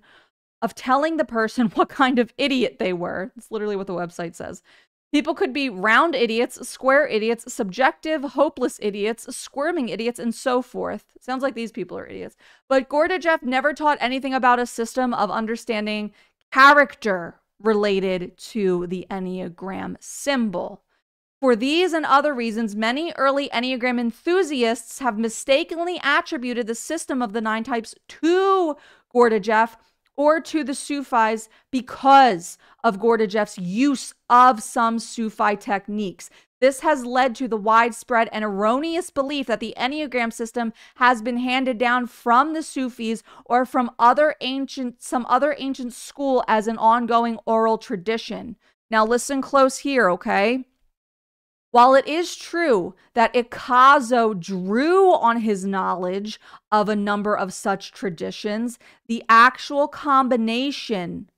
[0.61, 3.31] of telling the person what kind of idiot they were.
[3.35, 4.61] That's literally what the website says.
[5.13, 11.05] People could be round idiots, square idiots, subjective, hopeless idiots, squirming idiots, and so forth.
[11.21, 12.35] Sounds like these people are idiots.
[12.67, 16.11] But Gurdjieff never taught anything about a system of understanding
[16.51, 20.83] character related to the Enneagram symbol.
[21.39, 27.31] For these and other reasons, many early Enneagram enthusiasts have mistakenly attributed the system of
[27.31, 28.75] the nine types to
[29.13, 29.77] Gurdjieff
[30.17, 36.29] or to the Sufis because of Gurdjieff's use of some Sufi techniques.
[36.59, 41.37] This has led to the widespread and erroneous belief that the Enneagram system has been
[41.37, 46.79] handed down from the Sufis or from other ancient some other ancient school as an
[46.79, 48.57] ongoing oral tradition.
[48.89, 50.65] Now listen close here, okay?
[51.71, 56.39] While it is true that Ichazo drew on his knowledge
[56.71, 61.29] of a number of such traditions, the actual combination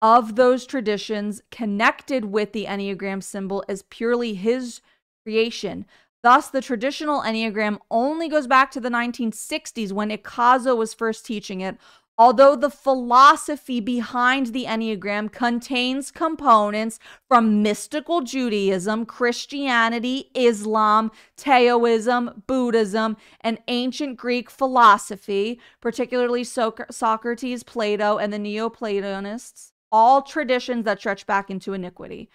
[0.00, 4.80] of those traditions connected with the Enneagram symbol is purely his
[5.24, 5.86] creation.
[6.22, 11.60] Thus, the traditional Enneagram only goes back to the 1960s when Ichazo was first teaching
[11.60, 11.76] it,
[12.18, 23.16] Although the philosophy behind the Enneagram contains components from mystical Judaism, Christianity, Islam, Taoism, Buddhism,
[23.40, 31.50] and ancient Greek philosophy, particularly Socrates, Plato, and the Neoplatonists, all traditions that stretch back
[31.50, 32.28] into iniquity.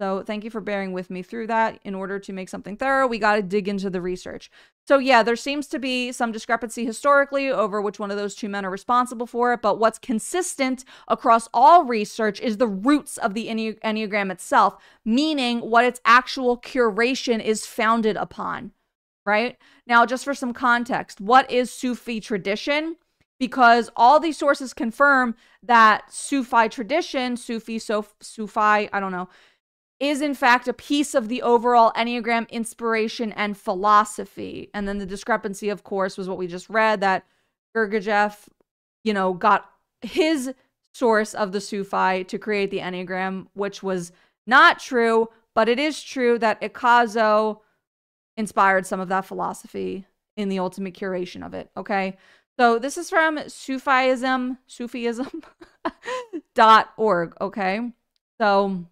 [0.00, 1.78] So thank you for bearing with me through that.
[1.84, 4.50] In order to make something thorough, we got to dig into the research.
[4.88, 8.48] So yeah, there seems to be some discrepancy historically over which one of those two
[8.48, 13.34] men are responsible for it, but what's consistent across all research is the roots of
[13.34, 18.72] the Enne- Enneagram itself, meaning what its actual curation is founded upon,
[19.26, 19.58] right?
[19.86, 22.96] Now, just for some context, what is Sufi tradition?
[23.38, 29.28] Because all these sources confirm that Sufi tradition, Sufi, so Sufi, I don't know,
[30.00, 34.70] is in fact a piece of the overall Enneagram inspiration and philosophy.
[34.72, 37.26] And then the discrepancy, of course, was what we just read that
[37.76, 38.48] Gurdjieff,
[39.04, 40.54] you know, got his
[40.92, 44.10] source of the Sufi to create the Enneagram, which was
[44.46, 47.60] not true, but it is true that Ichazo
[48.36, 51.70] inspired some of that philosophy in the ultimate curation of it.
[51.76, 52.16] Okay.
[52.58, 55.42] So this is from Sufism, Sufism
[56.54, 57.34] dot org.
[57.40, 57.92] Okay.
[58.40, 58.86] So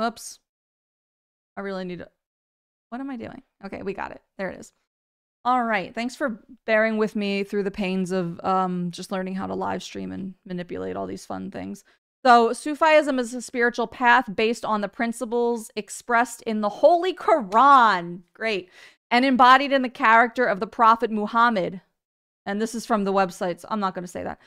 [0.00, 0.38] Oops.
[1.56, 2.08] I really need to.
[2.88, 3.42] What am I doing?
[3.64, 4.22] Okay, we got it.
[4.38, 4.72] There it is.
[5.44, 5.94] All right.
[5.94, 9.82] Thanks for bearing with me through the pains of um, just learning how to live
[9.82, 11.82] stream and manipulate all these fun things.
[12.24, 18.20] So, Sufism is a spiritual path based on the principles expressed in the Holy Quran.
[18.34, 18.68] Great.
[19.10, 21.80] And embodied in the character of the Prophet Muhammad.
[22.44, 24.38] And this is from the website, so I'm not going to say that.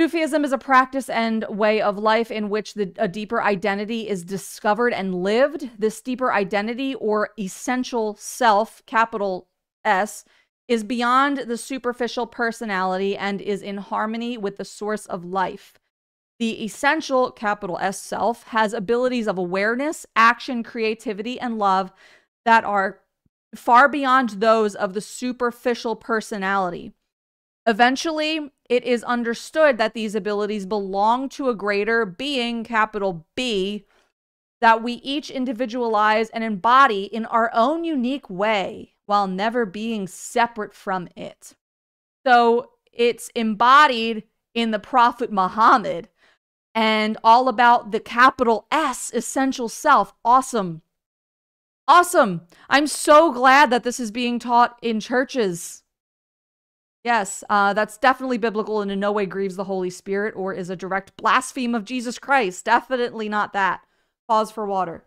[0.00, 4.24] Sufism is a practice and way of life in which the, a deeper identity is
[4.24, 5.68] discovered and lived.
[5.78, 9.48] This deeper identity or essential self, capital
[9.84, 10.24] S,
[10.68, 15.74] is beyond the superficial personality and is in harmony with the source of life.
[16.38, 21.92] The essential, capital S self, has abilities of awareness, action, creativity, and love
[22.46, 23.00] that are
[23.54, 26.94] far beyond those of the superficial personality.
[27.66, 33.84] Eventually, it is understood that these abilities belong to a greater being, capital B,
[34.60, 40.72] that we each individualize and embody in our own unique way while never being separate
[40.72, 41.54] from it.
[42.24, 44.22] So it's embodied
[44.54, 46.08] in the Prophet Muhammad
[46.72, 50.14] and all about the capital S essential self.
[50.24, 50.82] Awesome.
[51.88, 52.42] Awesome.
[52.68, 55.79] I'm so glad that this is being taught in churches.
[57.02, 60.68] Yes, uh, that's definitely biblical and in no way grieves the Holy Spirit or is
[60.68, 62.66] a direct blaspheme of Jesus Christ.
[62.66, 63.80] Definitely not that.
[64.28, 65.04] Pause for water.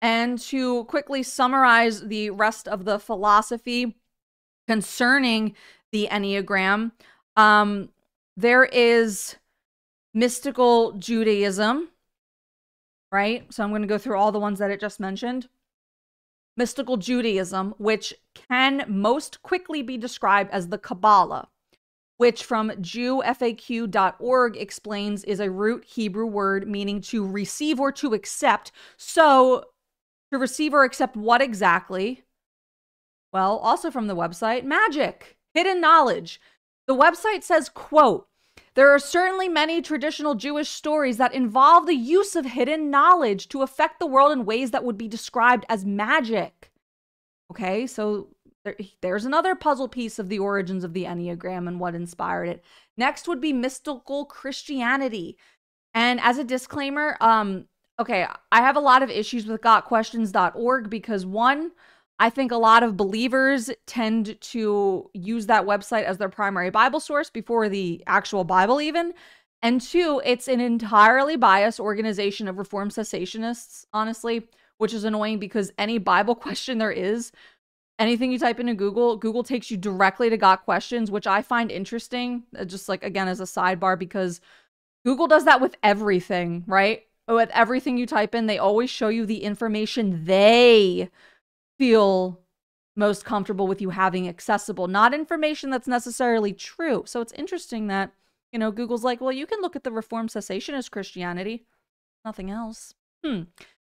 [0.00, 3.96] And to quickly summarize the rest of the philosophy
[4.68, 5.54] concerning
[5.90, 6.92] the Enneagram,
[7.36, 7.88] um,
[8.36, 9.36] there is
[10.14, 11.88] mystical Judaism,
[13.10, 13.52] right?
[13.52, 15.48] So I'm going to go through all the ones that it just mentioned
[16.56, 21.48] mystical Judaism, which can most quickly be described as the Kabbalah,
[22.16, 28.72] which from JewFAQ.org explains is a root Hebrew word meaning to receive or to accept.
[28.96, 29.64] So,
[30.32, 32.24] to receive or accept what exactly?
[33.32, 36.40] Well, also from the website, magic, hidden knowledge.
[36.86, 38.26] The website says, quote,
[38.74, 43.62] there are certainly many traditional Jewish stories that involve the use of hidden knowledge to
[43.62, 46.70] affect the world in ways that would be described as magic.
[47.50, 48.28] Okay, so
[48.64, 52.64] there, there's another puzzle piece of the origins of the Enneagram and what inspired it.
[52.96, 55.36] Next would be mystical Christianity.
[55.92, 57.66] And as a disclaimer, um,
[57.98, 61.72] okay, I have a lot of issues with gotquestions.org because one,
[62.22, 67.00] I think a lot of believers tend to use that website as their primary Bible
[67.00, 69.12] source before the actual Bible, even.
[69.60, 74.46] And two, it's an entirely biased organization of Reformed cessationists, honestly,
[74.78, 77.32] which is annoying because any Bible question there is,
[77.98, 81.72] anything you type into Google, Google takes you directly to Got Questions, which I find
[81.72, 84.40] interesting, uh, just like again as a sidebar, because
[85.04, 87.02] Google does that with everything, right?
[87.26, 91.10] With everything you type in, they always show you the information they
[91.82, 92.38] feel
[92.94, 97.02] most comfortable with you having accessible, not information that's necessarily true.
[97.06, 98.12] So it's interesting that,
[98.52, 101.66] you know, Google's like, well, you can look at the Reformed cessationist Christianity,
[102.24, 102.94] nothing else.
[103.26, 103.42] Hmm.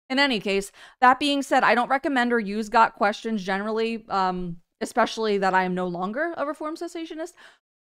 [0.09, 4.57] In any case, that being said, I don't recommend or use Got Questions generally, um,
[4.81, 7.33] especially that I am no longer a Reformed cessationist.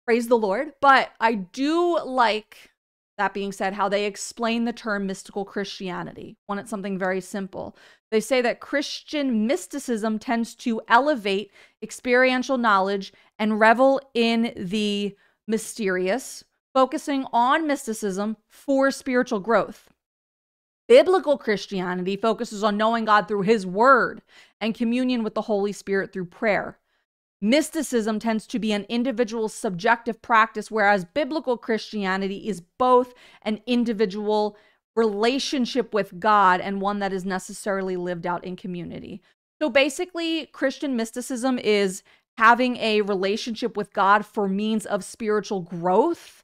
[0.05, 0.73] Praise the Lord.
[0.81, 2.69] But I do like
[3.17, 7.75] that being said, how they explain the term mystical Christianity when it's something very simple.
[8.15, 11.51] They say that Christian mysticism tends to elevate
[11.81, 19.89] experiential knowledge and revel in the mysterious, focusing on mysticism for spiritual growth.
[20.87, 24.21] Biblical Christianity focuses on knowing God through His Word
[24.61, 26.79] and communion with the Holy Spirit through prayer.
[27.41, 34.55] Mysticism tends to be an individual subjective practice, whereas biblical Christianity is both an individual
[34.95, 39.21] relationship with God and one that is necessarily lived out in community.
[39.61, 42.03] So basically, Christian mysticism is
[42.37, 46.43] having a relationship with God for means of spiritual growth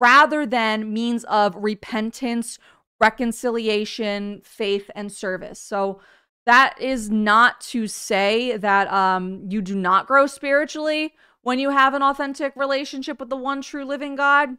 [0.00, 2.58] rather than means of repentance,
[3.00, 5.60] reconciliation, faith, and service.
[5.60, 6.00] So
[6.46, 11.94] that is not to say that um, you do not grow spiritually when you have
[11.94, 14.56] an authentic relationship with the one true living God.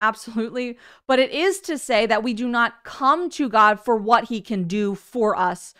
[0.00, 0.78] Absolutely.
[1.06, 4.40] But it is to say that we do not come to God for what he
[4.40, 5.74] can do for us,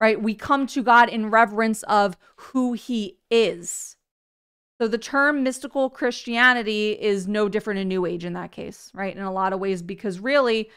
[0.00, 0.20] right?
[0.20, 3.96] We come to God in reverence of who he is.
[4.80, 9.16] So the term mystical Christianity is no different in New Age in that case, right?
[9.16, 10.68] In a lot of ways, because really,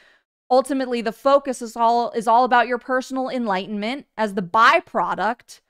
[0.52, 5.62] ultimately the focus is all is all about your personal enlightenment as the byproduct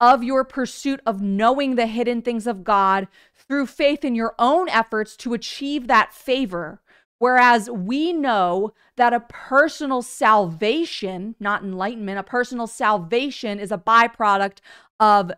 [0.00, 4.68] of your pursuit of knowing the hidden things of God through faith in your own
[4.68, 6.80] efforts to achieve that favor.
[7.18, 14.58] Whereas we know that a personal salvation not enlightenment a personal salvation is a byproduct
[15.00, 15.32] of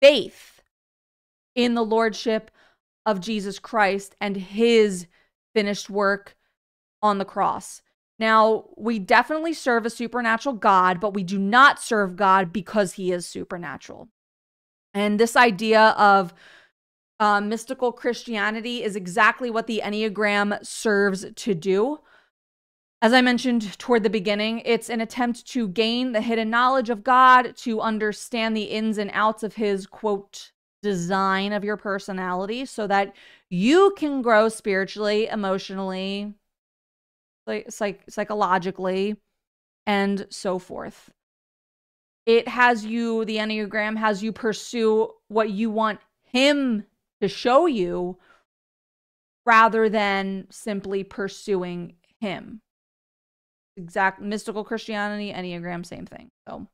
[0.00, 0.62] faith
[1.54, 2.50] in the lordship
[3.04, 5.06] of Jesus Christ and his
[5.54, 6.36] finished work
[7.02, 7.82] on the cross
[8.20, 13.12] now, we definitely serve a supernatural God, but we do not serve God because he
[13.12, 14.10] is supernatural.
[14.92, 16.34] And this idea of
[17.18, 22.00] uh, mystical Christianity is exactly what the Enneagram serves to do.
[23.00, 27.02] As I mentioned toward the beginning, it's an attempt to gain the hidden knowledge of
[27.02, 30.52] God, to understand the ins and outs of his quote
[30.82, 33.14] design of your personality so that
[33.48, 36.34] you can grow spiritually, emotionally,
[37.68, 39.16] psych- psychologically
[39.86, 41.10] and so forth.
[42.26, 46.84] It has you, the Enneagram has you pursue what you want him
[47.20, 48.18] to show you
[49.44, 52.60] rather than simply pursuing him.
[53.76, 56.30] Exact mystical Christianity, Enneagram, same thing.
[56.48, 56.68] So,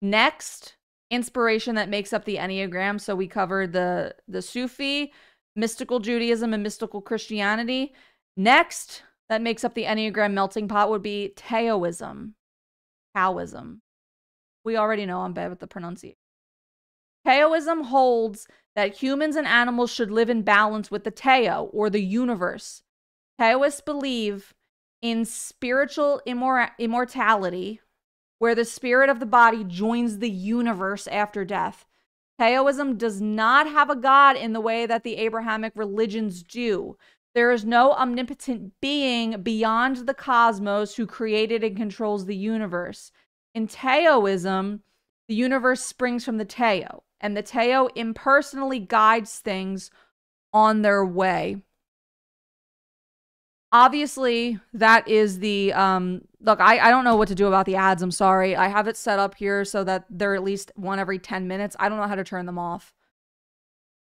[0.00, 0.76] next
[1.10, 3.00] inspiration that makes up the Enneagram.
[3.00, 5.12] So, we covered the, the Sufi,
[5.56, 7.94] mystical Judaism, and mystical Christianity.
[8.36, 12.34] Next, that makes up the Enneagram melting pot would be Taoism.
[13.14, 13.82] Taoism.
[14.64, 16.18] We already know I'm bad with the pronunciation.
[17.26, 22.02] Taoism holds that humans and animals should live in balance with the Tao or the
[22.02, 22.82] universe.
[23.38, 24.54] Taoists believe
[25.02, 27.80] in spiritual immor- immortality,
[28.38, 31.86] where the spirit of the body joins the universe after death.
[32.38, 36.96] Taoism does not have a god in the way that the Abrahamic religions do.
[37.38, 43.12] There is no omnipotent being beyond the cosmos who created and controls the universe.
[43.54, 44.82] In Taoism,
[45.28, 49.88] the universe springs from the Tao, and the Tao impersonally guides things
[50.52, 51.58] on their way.
[53.70, 57.76] Obviously, that is the um look, I, I don't know what to do about the
[57.76, 58.02] ads.
[58.02, 58.56] I'm sorry.
[58.56, 61.76] I have it set up here so that they're at least one every 10 minutes.
[61.78, 62.92] I don't know how to turn them off.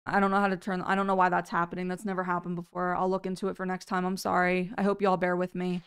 [0.06, 1.88] I don't know how to turn I don't know why that's happening.
[1.88, 2.96] That's never happened before.
[2.96, 4.06] I'll look into it for next time.
[4.06, 4.72] I'm sorry.
[4.78, 5.82] I hope y'all bear with me.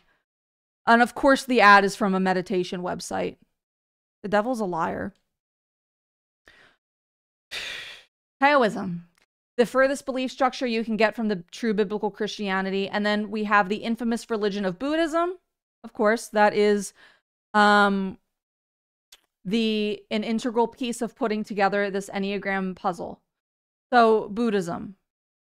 [0.87, 3.37] And of course the ad is from a meditation website.
[4.23, 5.15] The devil's a liar.
[8.41, 9.05] Taoism.
[9.57, 12.89] The furthest belief structure you can get from the true biblical Christianity.
[12.89, 15.39] And then we have the infamous religion of Buddhism.
[15.85, 16.93] Of course, that is
[17.55, 18.19] um
[19.45, 23.21] the an integral piece of putting together this Enneagram puzzle.
[23.93, 24.97] So, Buddhism.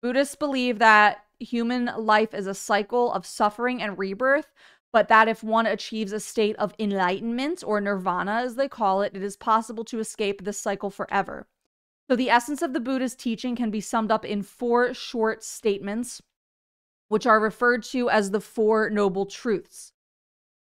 [0.03, 4.53] Buddhists believe that human life is a cycle of suffering and rebirth,
[4.93, 9.15] but that if one achieves a state of enlightenment or nirvana, as they call it,
[9.15, 11.47] it is possible to escape this cycle forever.
[12.09, 16.23] So, the essence of the Buddha's teaching can be summed up in four short statements,
[17.09, 19.93] which are referred to as the Four Noble Truths.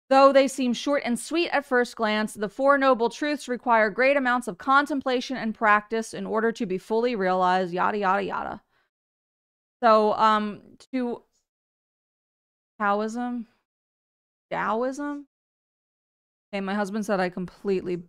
[0.08, 4.16] Though they seem short and sweet at first glance, the Four Noble Truths require great
[4.16, 8.62] amounts of contemplation and practice in order to be fully realized, yada, yada, yada.
[9.82, 11.22] So, um, to
[12.80, 13.46] Taoism,
[14.50, 15.26] Taoism.
[16.52, 18.02] Okay, my husband said I completely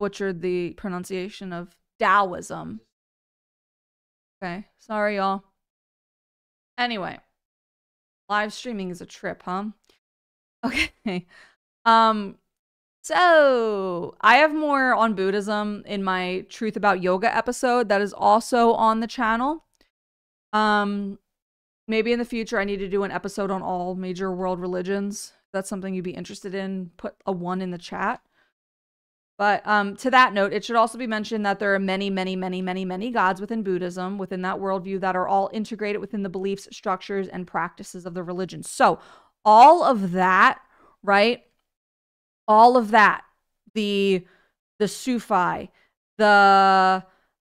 [0.00, 2.80] butchered the pronunciation of Taoism.
[4.42, 5.44] Okay, sorry, y'all.
[6.76, 7.18] Anyway,
[8.28, 9.66] live streaming is a trip, huh?
[10.66, 11.26] Okay.
[11.84, 12.38] Um
[13.02, 18.72] so I have more on Buddhism in my Truth About Yoga episode that is also
[18.72, 19.62] on the channel.
[20.52, 21.20] Um
[21.86, 25.32] maybe in the future I need to do an episode on all major world religions.
[25.46, 28.20] If that's something you'd be interested in, put a one in the chat.
[29.38, 32.36] But um, to that note, it should also be mentioned that there are many, many,
[32.36, 36.30] many, many, many gods within Buddhism, within that worldview, that are all integrated within the
[36.30, 38.62] beliefs, structures, and practices of the religion.
[38.62, 38.98] So,
[39.46, 40.60] all of that
[41.06, 41.44] right?
[42.46, 43.24] All of that,
[43.74, 44.26] the
[44.78, 45.70] the Sufi,
[46.18, 47.02] the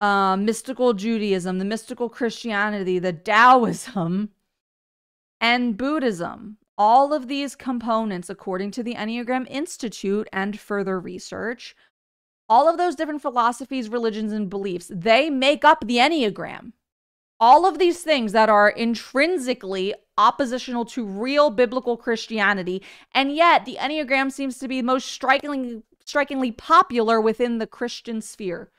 [0.01, 4.31] uh, mystical Judaism, the mystical Christianity, the Taoism,
[5.41, 6.57] and Buddhism.
[6.77, 11.77] All of these components, according to the Enneagram Institute and further research,
[12.49, 16.73] all of those different philosophies, religions, and beliefs, they make up the Enneagram
[17.43, 22.83] all of these things that are intrinsically oppositional to real biblical Christianity,
[23.15, 28.71] and yet the Enneagram seems to be most strikingly strikingly popular within the Christian sphere.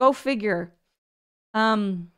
[0.00, 0.74] Go figure.
[1.54, 2.10] Um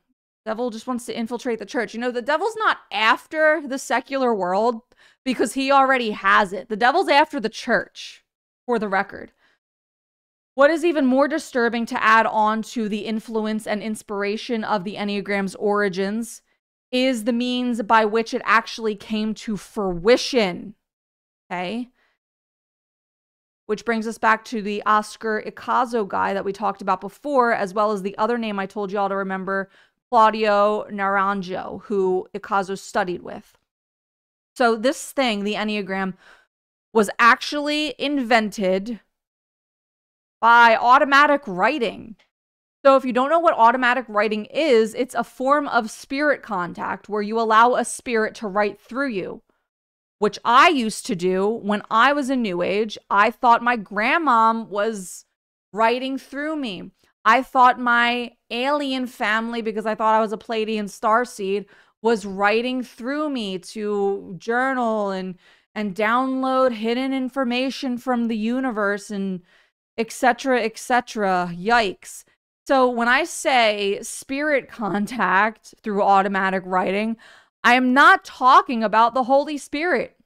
[0.45, 1.95] devil just wants to infiltrate the church.
[1.95, 4.83] You know, the devil's not after the secular world
[5.25, 6.69] because he already has it.
[6.69, 8.25] The devil's after the church,
[8.67, 9.33] for the record.
[10.55, 14.97] What is even more disturbing to add on to the influence and inspiration of the
[14.97, 16.43] Enneagram's origins
[16.93, 20.75] is the means by which it actually came to fruition.
[21.51, 21.89] Okay.
[23.67, 27.73] Which brings us back to the Oscar Ichazo guy that we talked about before, as
[27.73, 29.71] well as the other name I told y'all to remember,
[30.11, 33.57] Claudio Naranjo, who Ichazo studied with.
[34.57, 36.15] So, this thing, the Enneagram,
[36.93, 38.99] was actually invented
[40.41, 42.17] by automatic writing.
[42.85, 47.09] So, if you don't know what automatic writing is, it's a form of spirit contact
[47.09, 49.43] where you allow a spirit to write through you,
[50.19, 52.97] which I used to do when I was in New Age.
[53.11, 55.27] I thought my grandmom was
[55.73, 56.91] writing through me.
[57.25, 61.67] I thought my alien family, because I thought I was a Pleiadian starseed,
[62.03, 65.37] was writing through me to journal and
[65.75, 69.43] and download hidden information from the universe and
[69.97, 71.53] etc., etc.
[71.55, 72.25] Yikes.
[72.67, 77.17] So when I say spirit contact through automatic writing,
[77.65, 80.17] I am not talking about the Holy Spirit.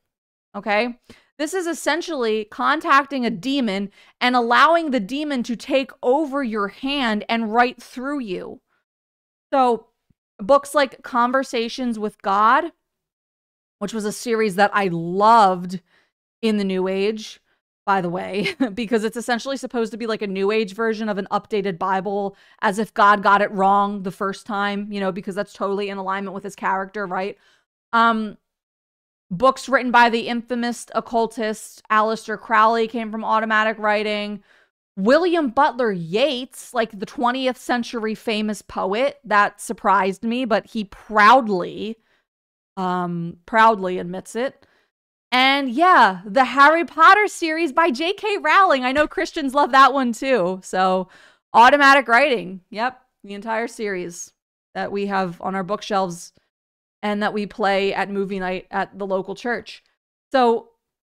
[0.54, 0.98] Okay?
[1.38, 7.24] This is essentially contacting a demon and allowing the demon to take over your hand
[7.28, 8.60] and write through you.
[9.52, 9.88] So,
[10.38, 12.72] books like Conversations with God,
[13.78, 15.80] which was a series that I loved
[16.40, 17.40] in the New Age,
[17.86, 21.18] by the way, because it's essentially supposed to be like a new age version of
[21.18, 25.34] an updated Bible, as if God got it wrong the first time, you know, because
[25.34, 27.36] that's totally in alignment with his character, right?
[27.92, 28.38] Um,
[29.30, 34.42] books written by the infamous occultist Aleister Crowley came from automatic writing.
[34.96, 41.98] William Butler Yeats, like the 20th century famous poet, that surprised me, but he proudly,
[42.76, 44.66] um, proudly admits it.
[45.34, 48.38] And yeah, the Harry Potter series by J.K.
[48.38, 48.84] Rowling.
[48.84, 50.60] I know Christians love that one too.
[50.62, 51.08] So,
[51.52, 52.60] automatic writing.
[52.70, 54.32] Yep, the entire series.
[54.76, 56.32] that we have on our bookshelves
[57.02, 59.82] and that we play at movie night at the local church.
[60.30, 60.68] So,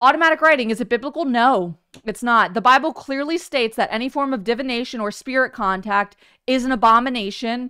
[0.02, 1.24] automatic writing is it biblical?
[1.24, 2.56] No, it's not.
[2.56, 6.16] The Bible clearly states that any form of divination or spirit contact
[6.48, 7.70] is an abomination.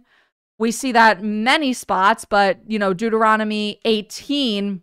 [0.57, 4.81] We see that many spots, but you know, Deuteronomy 18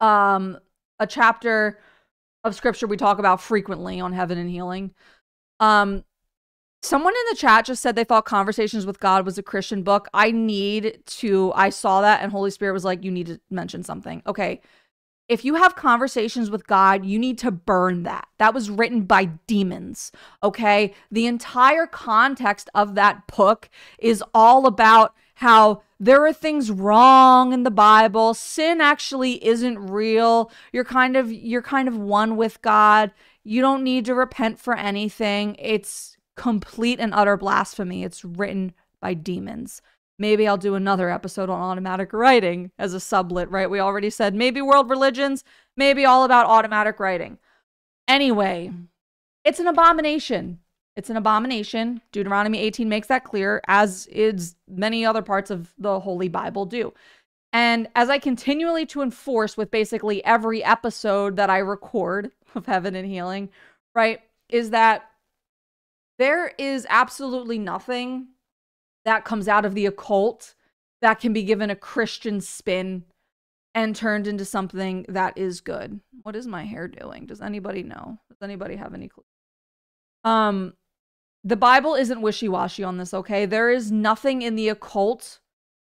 [0.00, 0.58] um
[0.98, 1.78] a chapter
[2.44, 4.92] of scripture we talk about frequently on heaven and healing.
[5.60, 6.04] Um,
[6.82, 10.08] someone in the chat just said they thought Conversations with God was a Christian book.
[10.14, 13.82] I need to, I saw that, and Holy Spirit was like, you need to mention
[13.82, 14.22] something.
[14.26, 14.60] Okay.
[15.28, 18.28] If you have conversations with God, you need to burn that.
[18.38, 20.10] That was written by demons.
[20.42, 20.94] Okay.
[21.10, 23.68] The entire context of that book
[23.98, 28.34] is all about how there are things wrong in the Bible.
[28.34, 30.50] Sin actually isn't real.
[30.72, 33.12] You're kind of you're kind of one with God.
[33.44, 35.54] You don't need to repent for anything.
[35.60, 38.02] It's complete and utter blasphemy.
[38.02, 39.80] It's written by demons.
[40.18, 43.70] Maybe I'll do another episode on automatic writing as a sublet, right?
[43.70, 45.44] We already said maybe world religions,
[45.76, 47.38] maybe all about automatic writing.
[48.08, 48.72] Anyway,
[49.44, 50.58] it's an abomination.
[50.98, 52.00] It's an abomination.
[52.10, 56.92] Deuteronomy 18 makes that clear, as is many other parts of the Holy Bible do.
[57.52, 62.96] And as I continually to enforce with basically every episode that I record of Heaven
[62.96, 63.48] and Healing,
[63.94, 65.08] right, is that
[66.18, 68.26] there is absolutely nothing
[69.04, 70.56] that comes out of the occult
[71.00, 73.04] that can be given a Christian spin
[73.72, 76.00] and turned into something that is good.
[76.24, 77.26] What is my hair doing?
[77.26, 78.18] Does anybody know?
[78.28, 79.22] Does anybody have any clue?
[80.24, 80.74] Um
[81.44, 83.46] the Bible isn't wishy washy on this, okay?
[83.46, 85.40] There is nothing in the occult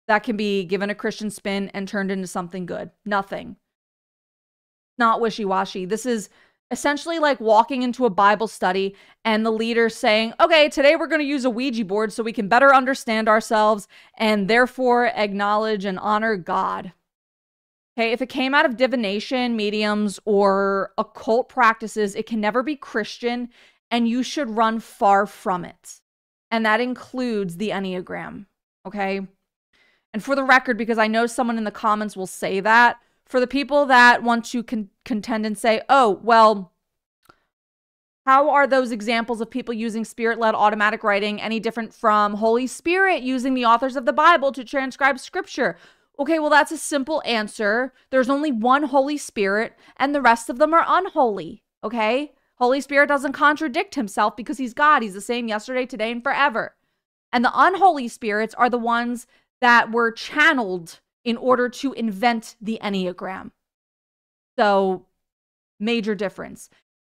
[0.06, 2.90] that can be given a Christian spin and turned into something good.
[3.04, 3.56] Nothing.
[4.96, 5.84] Not wishy washy.
[5.84, 6.28] This is
[6.70, 8.94] essentially like walking into a Bible study
[9.24, 12.32] and the leader saying, okay, today we're going to use a Ouija board so we
[12.32, 16.92] can better understand ourselves and therefore acknowledge and honor God.
[17.96, 22.76] Okay, if it came out of divination, mediums, or occult practices, it can never be
[22.76, 23.48] Christian
[23.90, 26.00] and you should run far from it.
[26.50, 28.46] And that includes the Enneagram.
[28.86, 29.20] Okay.
[30.12, 33.40] And for the record, because I know someone in the comments will say that, for
[33.40, 36.72] the people that want to con- contend and say, oh, well,
[38.24, 42.66] how are those examples of people using spirit led automatic writing any different from Holy
[42.66, 45.76] Spirit using the authors of the Bible to transcribe scripture?
[46.18, 47.92] Okay, well, that's a simple answer.
[48.10, 51.62] There's only one Holy Spirit, and the rest of them are unholy.
[51.84, 52.32] Okay?
[52.58, 55.02] Holy Spirit doesn't contradict himself because he's God.
[55.02, 56.74] He's the same yesterday, today, and forever.
[57.32, 59.26] And the unholy spirits are the ones
[59.60, 63.50] that were channeled in order to invent the Enneagram.
[64.58, 65.06] So,
[65.78, 66.68] major difference.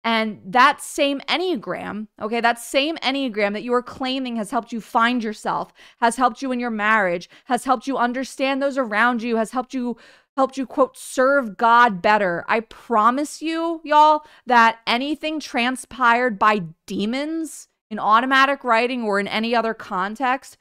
[0.06, 4.80] And that same Enneagram, okay, that same Enneagram that you are claiming has helped you
[4.80, 9.34] find yourself, has helped you in your marriage, has helped you understand those around you,
[9.34, 9.96] has helped you
[10.36, 12.44] helped you, quote, serve God better.
[12.46, 19.56] I promise you, y'all, that anything transpired by demons in automatic writing or in any
[19.56, 20.56] other context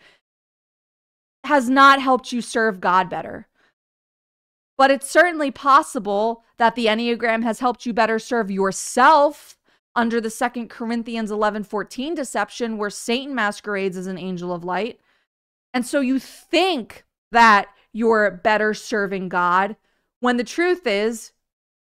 [1.43, 3.47] has not helped you serve God better.
[4.77, 9.57] But it's certainly possible that the Enneagram has helped you better serve yourself
[9.95, 14.99] under the Second Corinthians 11 14 deception, where Satan masquerades as an angel of light.
[15.73, 19.77] And so you think that you're better serving God,
[20.19, 21.31] when the truth is,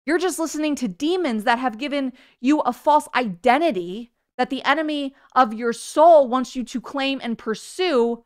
[0.07, 5.15] you're just listening to demons that have given you a false identity that the enemy
[5.35, 8.25] of your soul wants you to claim and pursue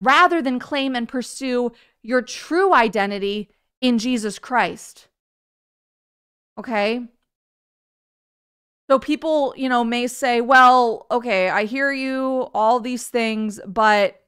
[0.00, 1.70] rather than claim and pursue
[2.04, 3.50] your true identity
[3.80, 5.08] in Jesus Christ.
[6.58, 7.02] Okay?
[8.88, 14.20] So people, you know, may say, well, okay, I hear you, all these things, but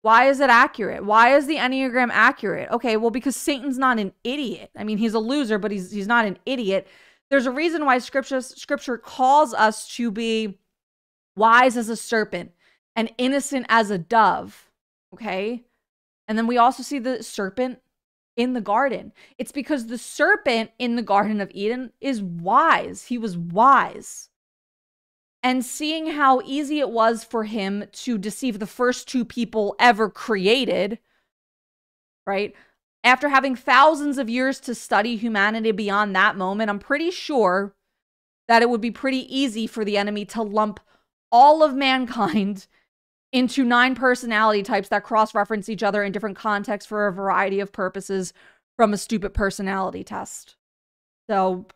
[0.00, 1.04] why is it accurate?
[1.04, 2.70] Why is the Enneagram accurate?
[2.70, 4.70] Okay, well, because Satan's not an idiot.
[4.76, 6.86] I mean, he's a loser, but he's he's not an idiot.
[7.28, 10.58] There's a reason why scripture scripture calls us to be
[11.34, 12.52] wise as a serpent
[12.94, 14.70] and innocent as a dove.
[15.12, 15.65] Okay?
[16.28, 17.80] And then we also see the serpent
[18.36, 19.12] in the garden.
[19.38, 23.06] It's because the serpent in the Garden of Eden is wise.
[23.06, 24.28] He was wise
[25.46, 30.10] and seeing how easy it was for him to deceive the first two people ever
[30.10, 30.98] created,
[32.26, 32.52] right?
[33.04, 37.76] After having thousands of years to study humanity beyond that moment, I'm pretty sure
[38.48, 40.80] that it would be pretty easy for the enemy to lump
[41.30, 42.66] all of mankind
[43.36, 47.60] into nine personality types that cross reference each other in different contexts for a variety
[47.60, 48.32] of purposes
[48.76, 50.56] from a stupid personality test.
[51.28, 51.66] So,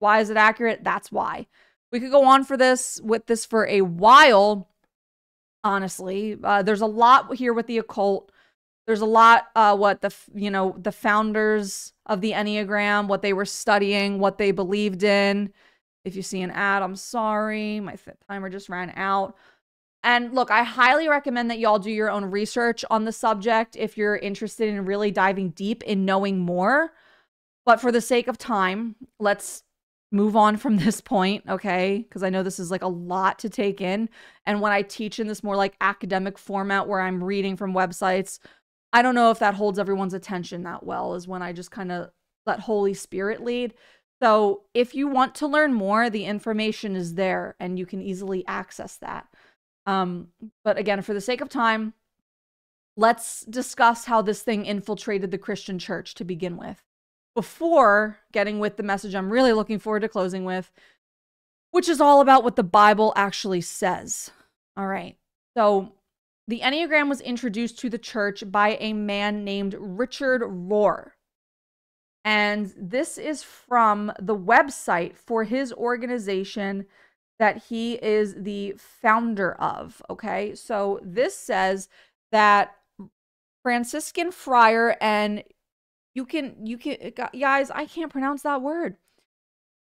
[0.00, 0.82] why is it accurate?
[0.82, 1.46] That's why.
[1.92, 4.68] We could go on for this with this for a while.
[5.64, 6.36] honestly.
[6.42, 8.30] Uh, there's a lot here with the occult.
[8.86, 13.32] There's a lot, uh, what the, you know, the founders of the Enneagram, what they
[13.32, 15.52] were studying, what they believed in.
[16.04, 17.80] If you see an ad, I'm sorry.
[17.80, 17.96] My
[18.28, 19.36] timer just ran out.
[20.04, 23.96] And look, I highly recommend that y'all do your own research on the subject if
[23.96, 26.92] you're interested in really diving deep in knowing more.
[27.64, 29.62] But for the sake of time, let's
[30.12, 32.04] move on from this point, okay?
[32.06, 34.10] Because I know this is like a lot to take in.
[34.44, 38.40] And when I teach in this more like academic format where I'm reading from websites,
[38.92, 41.90] I don't know if that holds everyone's attention that well, is when I just kind
[41.90, 42.10] of
[42.44, 43.72] let Holy Spirit lead.
[44.22, 48.46] So if you want to learn more, the information is there and you can easily
[48.46, 49.26] access that.
[49.86, 50.28] Um,
[50.64, 51.94] but again, for the sake of time,
[52.96, 56.82] let's discuss how this thing infiltrated the Christian church to begin with
[57.34, 60.70] before getting with the message I'm really looking forward to closing with,
[61.72, 64.30] which is all about what the Bible actually says.
[64.76, 65.16] All right.
[65.56, 65.92] So,
[66.46, 71.12] the Enneagram was introduced to the church by a man named Richard Rohr.
[72.22, 76.86] And this is from the website for his organization
[77.38, 80.02] that he is the founder of.
[80.08, 80.54] Okay.
[80.54, 81.88] So, this says
[82.32, 82.76] that
[83.62, 85.42] Franciscan friar and
[86.14, 88.96] you can, you can, uh, guys, I can't pronounce that word.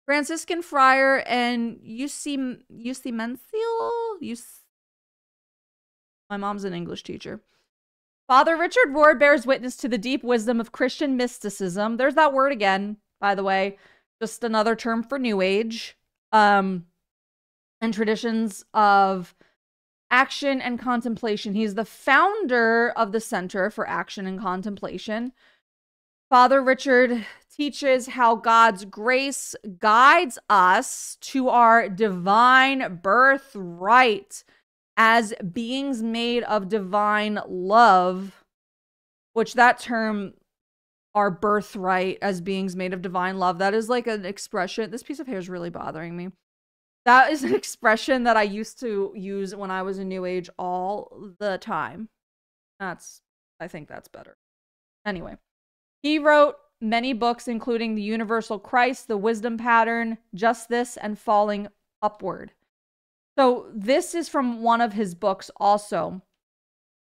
[0.07, 3.39] Franciscan friar and Mencial?
[4.23, 4.45] UC,
[6.31, 7.41] my mom's an English teacher.
[8.27, 11.97] Father Richard Rohr bears witness to the deep wisdom of Christian mysticism.
[11.99, 13.77] There's that word again, by the way.
[14.21, 15.97] Just another term for New Age.
[16.33, 16.87] Um,
[17.83, 19.35] and traditions of
[20.11, 21.55] action and contemplation.
[21.55, 25.33] He's the founder of the Center for Action and Contemplation,
[26.33, 34.43] Father Richard teaches how God's grace guides us to our divine birthright
[34.97, 38.47] as beings made of divine love,
[39.35, 40.33] which that term,
[41.15, 44.91] our birthright as beings made of divine love, that is like an expression.
[44.91, 46.31] This piece of hair is really bothering me.
[47.05, 50.49] That is an expression that I used to use when I was in New Age
[50.59, 52.09] all the time.
[52.79, 53.23] That's,
[53.61, 54.37] I think that's better.
[55.07, 55.37] Anyway.
[56.03, 61.69] He wrote many books, including The Universal Christ, The Wisdom Pattern, Just This, and Falling
[62.03, 62.53] Upward.
[63.39, 66.23] So, this is from one of his books also.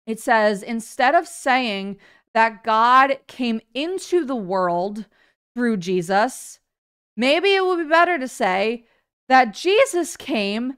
[0.07, 1.97] It says, instead of saying
[2.33, 5.05] that God came into the world
[5.53, 6.59] through Jesus,
[7.17, 8.85] maybe it would be better to say
[9.29, 10.77] that Jesus came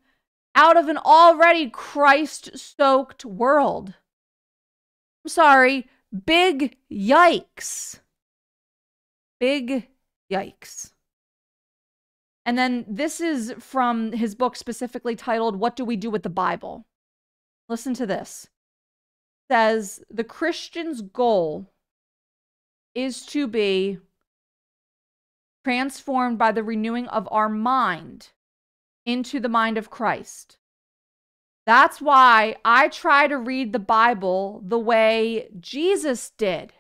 [0.55, 3.95] out of an already Christ soaked world.
[5.23, 5.87] I'm sorry,
[6.25, 7.99] Big yikes.
[9.39, 9.87] Big
[10.31, 10.91] yikes.
[12.45, 16.29] And then this is from his book specifically titled What Do We Do with the
[16.29, 16.87] Bible?
[17.67, 18.47] Listen to this.
[19.49, 21.71] It says the Christian's goal
[22.95, 23.99] is to be
[25.63, 28.29] transformed by the renewing of our mind
[29.05, 30.57] into the mind of Christ.
[31.65, 36.73] That's why I try to read the Bible the way Jesus did.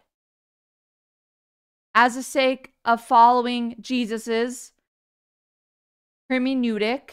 [1.93, 4.71] As a sake of following Jesus's
[6.31, 7.11] hermeneutic,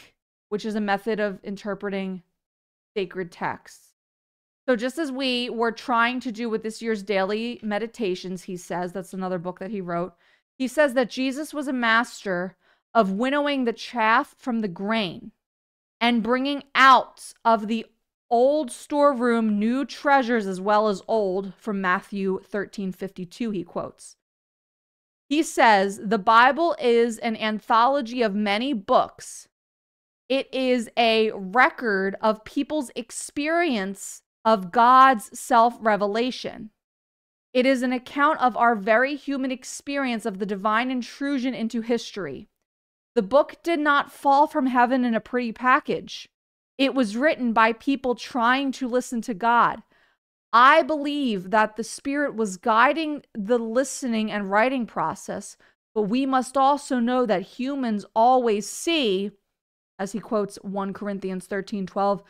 [0.49, 2.23] which is a method of interpreting
[2.95, 3.93] sacred texts.
[4.67, 8.91] So, just as we were trying to do with this year's daily meditations, he says,
[8.91, 10.13] that's another book that he wrote.
[10.57, 12.57] He says that Jesus was a master
[12.97, 15.31] of winnowing the chaff from the grain
[16.01, 17.85] and bringing out of the
[18.27, 24.17] old storeroom new treasures as well as old from Matthew 13:52 he quotes.
[25.29, 29.47] He says, "The Bible is an anthology of many books.
[30.27, 36.71] It is a record of people's experience of God's self-revelation.
[37.53, 42.49] It is an account of our very human experience of the divine intrusion into history."
[43.17, 46.29] The book did not fall from heaven in a pretty package.
[46.77, 49.81] It was written by people trying to listen to God.
[50.53, 55.57] I believe that the Spirit was guiding the listening and writing process,
[55.95, 59.31] but we must also know that humans always see,
[59.97, 62.21] as he quotes 1 Corinthians 13 12,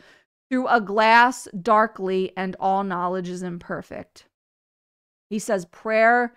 [0.48, 4.24] through a glass darkly, and all knowledge is imperfect.
[5.28, 6.32] He says prayer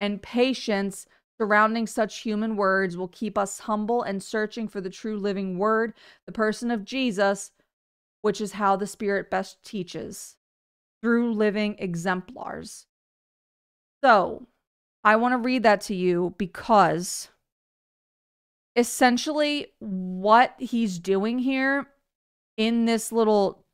[0.00, 1.06] and patience
[1.40, 5.94] surrounding such human words will keep us humble and searching for the true living word,
[6.26, 7.50] the person of Jesus,
[8.20, 10.36] which is how the Spirit best teaches
[11.00, 12.84] through living exemplars.
[14.04, 14.48] So,
[15.02, 17.30] I want to read that to you because
[18.76, 21.86] essentially what he's doing here
[22.58, 23.64] in this little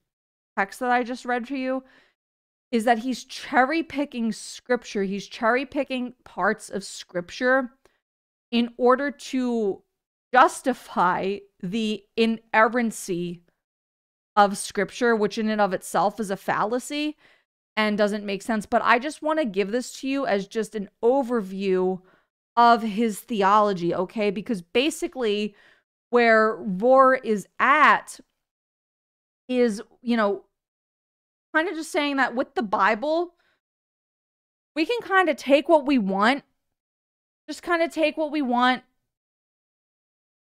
[0.56, 1.82] text that I just read to you
[2.72, 5.04] is that he's cherry picking scripture.
[5.04, 7.70] He's cherry picking parts of scripture
[8.50, 9.82] in order to
[10.34, 13.42] justify the inerrancy
[14.34, 17.16] of scripture, which in and of itself is a fallacy
[17.76, 18.66] and doesn't make sense.
[18.66, 22.00] But I just want to give this to you as just an overview
[22.56, 24.30] of his theology, okay?
[24.30, 25.54] Because basically,
[26.10, 28.18] where Rohr is at
[29.48, 30.44] is, you know,
[31.56, 33.32] kind of just saying that with the Bible,
[34.74, 36.44] we can kind of take what we want,
[37.48, 38.82] just kind of take what we want,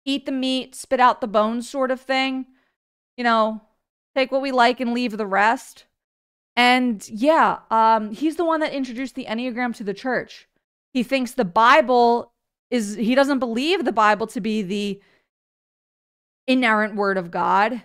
[0.06, 2.48] eat the meat, spit out the bones, sort of thing.
[3.16, 3.62] You know,
[4.16, 5.86] take what we like and leave the rest.
[6.56, 10.48] And yeah, um, he's the one that introduced the Enneagram to the church.
[10.94, 12.32] He thinks the Bible
[12.72, 15.00] is, he doesn't believe the Bible to be the
[16.48, 17.84] inerrant word of God.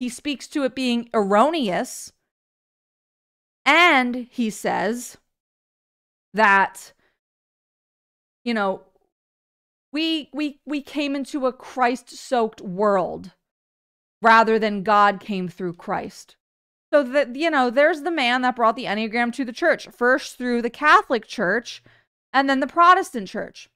[0.00, 2.12] He speaks to it being erroneous.
[3.66, 5.18] And he says
[6.32, 6.92] that,
[8.44, 8.82] you know,
[9.92, 13.32] we we we came into a Christ-soaked world
[14.22, 16.36] rather than God came through Christ.
[16.92, 20.38] So that you know, there's the man that brought the Enneagram to the church, first
[20.38, 21.82] through the Catholic Church
[22.32, 23.68] and then the Protestant Church.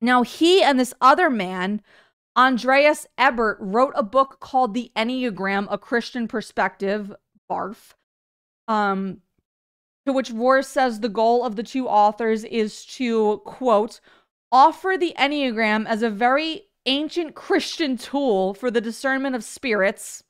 [0.00, 1.82] Now he and this other man
[2.36, 7.12] Andreas Ebert wrote a book called The Enneagram: A Christian Perspective,
[7.50, 7.94] barf.
[8.68, 9.22] Um
[10.06, 14.00] to which Rohr says the goal of the two authors is to quote
[14.50, 20.24] offer the Enneagram as a very ancient Christian tool for the discernment of spirits,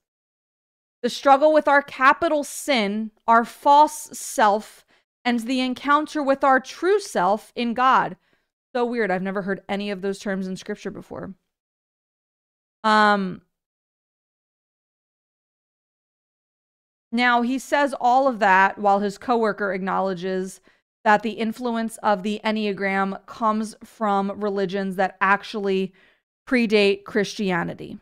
[1.03, 4.85] the struggle with our capital sin, our false self,
[5.25, 8.17] and the encounter with our true self in God.
[8.75, 9.11] So weird.
[9.11, 11.35] I've never heard any of those terms in scripture before.
[12.83, 13.43] Um
[17.11, 20.61] Now, he says all of that while his coworker acknowledges
[21.05, 25.95] that the influence of the Enneagram comes from religions that actually
[26.47, 27.99] predate Christianity.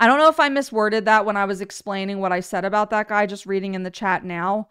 [0.00, 2.90] I don't know if I misworded that when I was explaining what I said about
[2.90, 4.68] that guy, just reading in the chat now.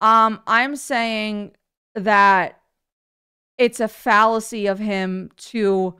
[0.00, 1.56] Um, I'm saying
[1.96, 2.60] that
[3.58, 5.96] it's a fallacy of him to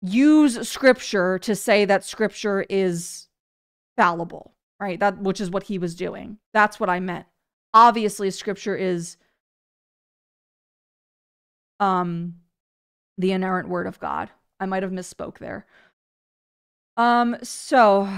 [0.00, 3.26] use scripture to say that scripture is
[3.96, 4.98] fallible, right?
[5.00, 6.38] That which is what he was doing.
[6.52, 7.26] That's what I meant.
[7.74, 9.16] Obviously, scripture is
[11.80, 12.36] um
[13.18, 14.30] the inerrant word of God.
[14.60, 15.66] I might have misspoke there.
[16.96, 18.08] Um, so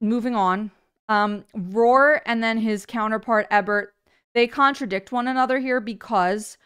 [0.00, 0.70] moving on.
[1.08, 3.94] Um, Rohr and then his counterpart Ebert,
[4.34, 6.56] they contradict one another here because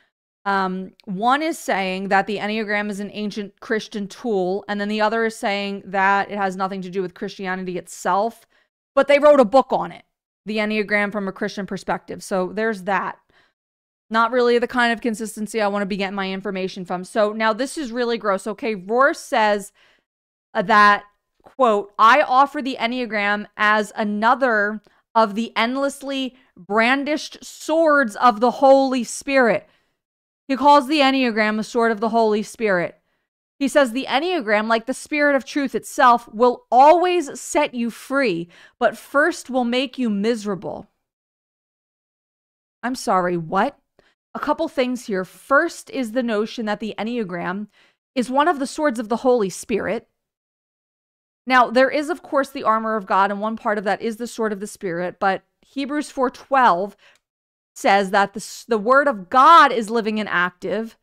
[0.44, 5.00] um, one is saying that the Enneagram is an ancient Christian tool, and then the
[5.00, 8.46] other is saying that it has nothing to do with Christianity itself,
[8.98, 10.02] but they wrote a book on it,
[10.44, 12.20] the Enneagram from a Christian perspective.
[12.20, 13.16] So there's that.
[14.10, 17.04] Not really the kind of consistency I want to be getting my information from.
[17.04, 18.44] So now this is really gross.
[18.48, 18.74] Okay.
[18.74, 19.70] Rohr says
[20.52, 21.04] uh, that,
[21.42, 24.82] quote, I offer the Enneagram as another
[25.14, 29.68] of the endlessly brandished swords of the Holy Spirit.
[30.48, 32.98] He calls the Enneagram a sword of the Holy Spirit.
[33.58, 38.48] He says the Enneagram, like the Spirit of truth itself, will always set you free,
[38.78, 40.86] but first will make you miserable.
[42.82, 43.78] I'm sorry, what?
[44.34, 45.24] a couple things here.
[45.24, 47.66] First is the notion that the Enneagram
[48.14, 50.06] is one of the swords of the Holy Spirit.
[51.46, 54.16] Now, there is of course the armor of God and one part of that is
[54.16, 56.94] the sword of the Spirit, but Hebrews 4:12
[57.74, 60.96] says that the, the word of God is living and active,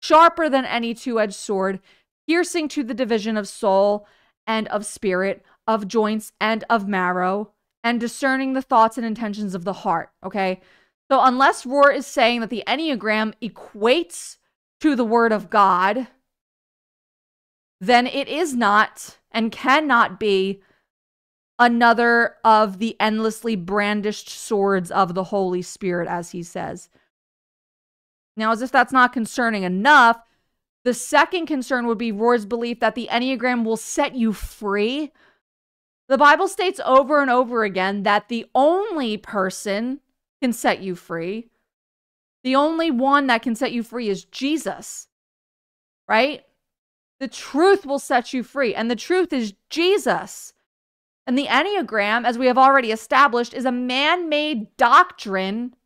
[0.00, 1.80] sharper than any two-edged sword,
[2.28, 4.06] piercing to the division of soul
[4.46, 7.52] and of spirit, of joints and of marrow,
[7.84, 10.60] and discerning the thoughts and intentions of the heart, okay?
[11.10, 14.38] So, unless Rohr is saying that the Enneagram equates
[14.80, 16.08] to the Word of God,
[17.80, 20.62] then it is not and cannot be
[21.58, 26.88] another of the endlessly brandished swords of the Holy Spirit, as he says.
[28.36, 30.20] Now, as if that's not concerning enough,
[30.84, 35.12] the second concern would be Rohr's belief that the Enneagram will set you free.
[36.08, 40.00] The Bible states over and over again that the only person
[40.42, 41.50] can set you free.
[42.42, 45.06] The only one that can set you free is Jesus,
[46.08, 46.44] right?
[47.20, 50.52] The truth will set you free, and the truth is Jesus.
[51.24, 55.76] And the Enneagram, as we have already established, is a man made doctrine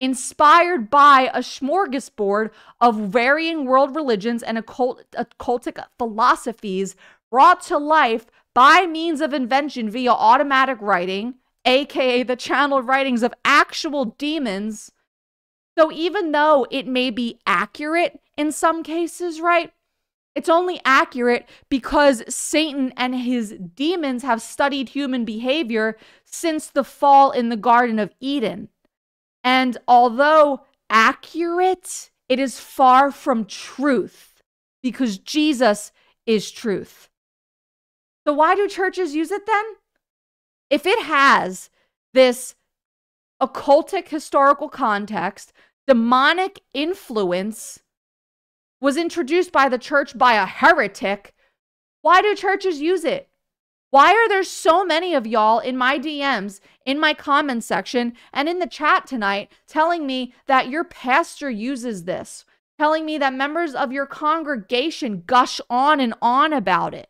[0.00, 6.96] inspired by a smorgasbord of varying world religions and occult, occultic philosophies
[7.30, 11.34] brought to life by means of invention via automatic writing,
[11.64, 14.92] aka the channeled writings of actual demons.
[15.78, 19.72] So even though it may be accurate in some cases, right?
[20.34, 27.30] It's only accurate because Satan and his demons have studied human behavior since the fall
[27.30, 28.68] in the Garden of Eden.
[29.46, 34.42] And although accurate, it is far from truth
[34.82, 35.92] because Jesus
[36.26, 37.08] is truth.
[38.26, 39.64] So, why do churches use it then?
[40.68, 41.70] If it has
[42.12, 42.56] this
[43.40, 45.52] occultic historical context,
[45.86, 47.78] demonic influence,
[48.80, 51.34] was introduced by the church by a heretic,
[52.02, 53.28] why do churches use it?
[53.90, 58.48] Why are there so many of y'all in my DMs, in my comment section, and
[58.48, 62.44] in the chat tonight telling me that your pastor uses this,
[62.78, 67.08] telling me that members of your congregation gush on and on about it,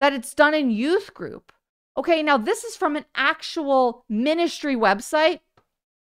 [0.00, 1.52] that it's done in youth group?
[1.96, 5.40] Okay, now this is from an actual ministry website,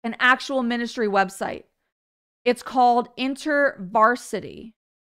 [0.05, 1.65] an actual ministry website.
[2.45, 4.73] It's called InterVarsity.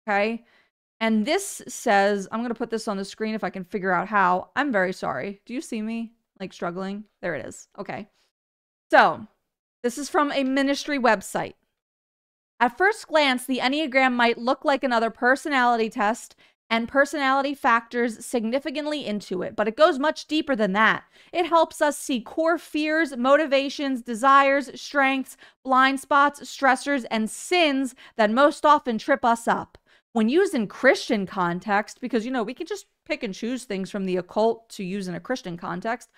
[0.08, 0.44] Okay.
[1.00, 3.92] And this says, I'm going to put this on the screen if I can figure
[3.92, 4.50] out how.
[4.56, 5.40] I'm very sorry.
[5.44, 7.04] Do you see me like struggling?
[7.20, 7.68] There it is.
[7.78, 8.08] Okay.
[8.90, 9.26] So
[9.82, 11.54] this is from a ministry website.
[12.60, 16.36] At first glance, the Enneagram might look like another personality test
[16.70, 21.04] and personality factors significantly into it, but it goes much deeper than that.
[21.32, 28.30] It helps us see core fears, motivations, desires, strengths, blind spots, stressors, and sins that
[28.30, 29.76] most often trip us up.
[30.14, 33.90] When used in Christian context, because you know, we can just pick and choose things
[33.90, 36.08] from the occult to use in a Christian context,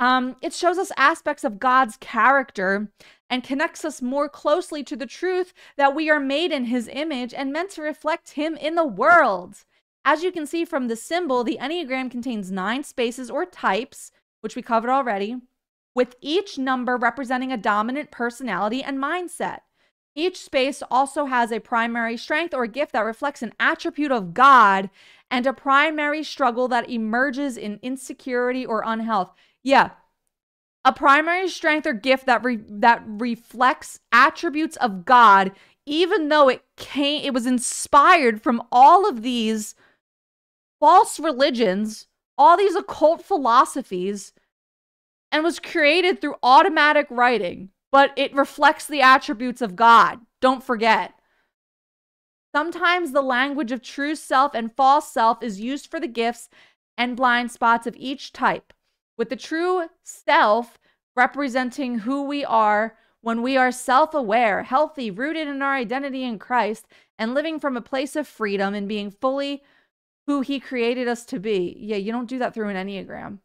[0.00, 2.90] um, it shows us aspects of God's character
[3.28, 7.34] and connects us more closely to the truth that we are made in his image
[7.34, 9.64] and meant to reflect him in the world.
[10.06, 14.56] As you can see from the symbol, the Enneagram contains nine spaces or types, which
[14.56, 15.36] we covered already,
[15.94, 19.58] with each number representing a dominant personality and mindset.
[20.14, 24.90] Each space also has a primary strength or gift that reflects an attribute of God
[25.30, 29.34] and a primary struggle that emerges in insecurity or unhealth.
[29.62, 29.90] Yeah.
[30.84, 35.52] A primary strength or gift that re- that reflects attributes of God
[35.86, 39.74] even though it came it was inspired from all of these
[40.80, 42.06] false religions,
[42.38, 44.32] all these occult philosophies,
[45.30, 50.18] and was created through automatic writing, but it reflects the attributes of God.
[50.40, 51.14] Don't forget.
[52.52, 56.48] Sometimes the language of true self and false self is used for the gifts
[56.98, 58.72] and blind spots of each type,
[59.16, 60.76] with the true self
[61.14, 66.40] representing who we are when we are self aware, healthy, rooted in our identity in
[66.40, 69.62] Christ, and living from a place of freedom and being fully
[70.26, 71.76] who he created us to be.
[71.78, 73.38] Yeah, you don't do that through an Enneagram.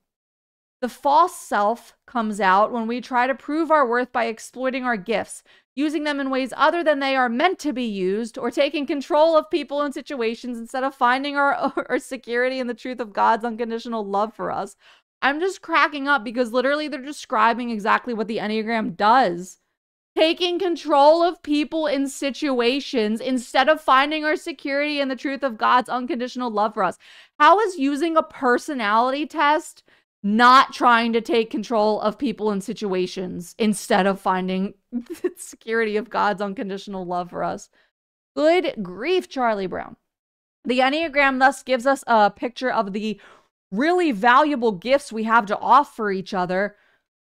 [0.81, 4.95] The false self comes out when we try to prove our worth by exploiting our
[4.95, 5.43] gifts,
[5.75, 9.35] using them in ways other than they are meant to be used, or taking control
[9.35, 11.53] of people and situations instead of finding our,
[11.89, 14.77] our security in the truth of God's unconditional love for us.
[15.21, 19.59] I'm just cracking up because literally they're describing exactly what the Enneagram does
[20.19, 25.57] taking control of people in situations instead of finding our security in the truth of
[25.57, 26.97] God's unconditional love for us.
[27.39, 29.83] How is using a personality test
[30.21, 36.09] not trying to take control of people and situations instead of finding the security of
[36.09, 37.69] God's unconditional love for us?
[38.35, 39.95] Good grief, Charlie Brown.
[40.65, 43.19] The Enneagram thus gives us a picture of the
[43.71, 46.75] really valuable gifts we have to offer each other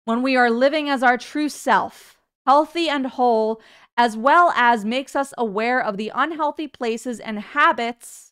[0.05, 2.17] when we are living as our true self
[2.47, 3.61] healthy and whole,
[3.95, 8.29] as well as makes us aware of the unhealthy places and habits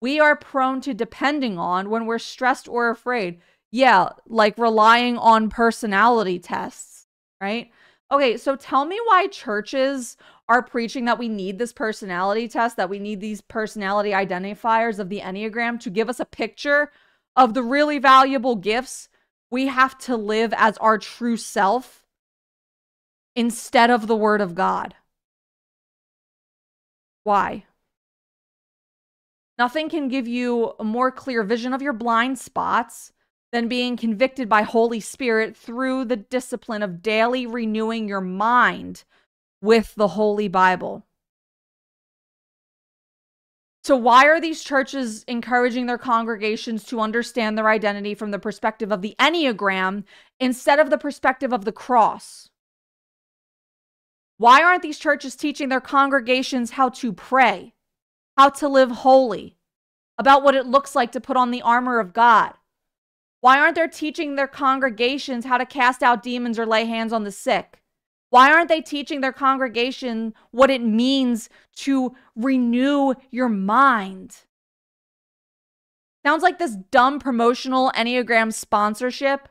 [0.00, 3.40] we are prone to depending on when we're stressed or afraid.
[3.72, 7.06] Yeah, like relying on personality tests,
[7.40, 7.70] right?
[8.10, 12.90] Okay, so tell me why churches are preaching that we need this personality test, that
[12.90, 16.92] we need these personality identifiers of the Enneagram to give us a picture
[17.34, 19.08] of the really valuable gifts
[19.50, 22.04] we have to live as our true self
[23.34, 24.94] instead of the word of God.
[27.24, 27.64] Why?
[29.56, 33.12] Nothing can give you a more clear vision of your blind spots
[33.52, 39.04] than being convicted by Holy Spirit through the discipline of daily renewing your mind
[39.60, 41.06] with the Holy Bible.
[43.84, 48.92] So, why are these churches encouraging their congregations to understand their identity from the perspective
[48.92, 50.04] of the Enneagram
[50.40, 52.48] instead of the perspective of the cross?
[54.38, 57.74] Why aren't these churches teaching their congregations how to pray,
[58.38, 59.56] how to live holy,
[60.16, 62.54] about what it looks like to put on the armor of God?
[63.42, 67.24] Why aren't they teaching their congregations how to cast out demons or lay hands on
[67.24, 67.82] the sick?
[68.30, 74.36] Why aren't they teaching their congregation what it means to renew your mind?
[76.24, 79.48] Sounds like this dumb promotional Enneagram sponsorship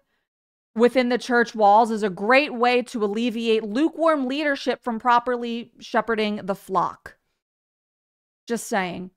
[0.73, 6.37] within the church walls is a great way to alleviate lukewarm leadership from properly shepherding
[6.45, 7.17] the flock.
[8.47, 9.11] Just saying.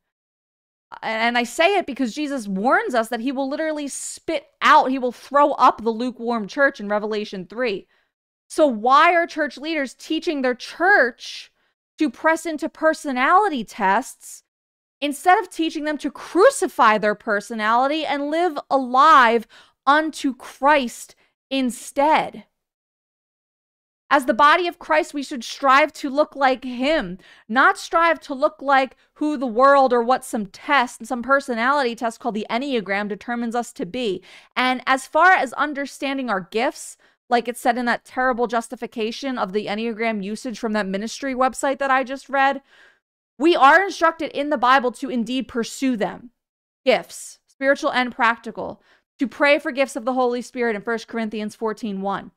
[1.03, 4.99] And I say it because Jesus warns us that he will literally spit out, he
[4.99, 7.87] will throw up the lukewarm church in Revelation 3.
[8.49, 11.51] So, why are church leaders teaching their church
[11.99, 14.43] to press into personality tests
[15.01, 19.47] instead of teaching them to crucify their personality and live alive
[19.87, 21.15] unto Christ
[21.51, 22.45] instead.
[24.11, 28.35] As the body of Christ, we should strive to look like Him, not strive to
[28.35, 33.09] look like who the world or what some test, some personality test called the Enneagram
[33.09, 34.23] determines us to be.
[34.55, 36.97] And as far as understanding our gifts,
[37.31, 41.79] like it said in that terrible justification of the Enneagram usage from that ministry website
[41.79, 42.63] that I just read,
[43.39, 46.31] we are instructed in the Bible to indeed pursue them
[46.85, 48.83] gifts, spiritual and practical,
[49.19, 52.31] to pray for gifts of the Holy Spirit in 1 Corinthians 14 1.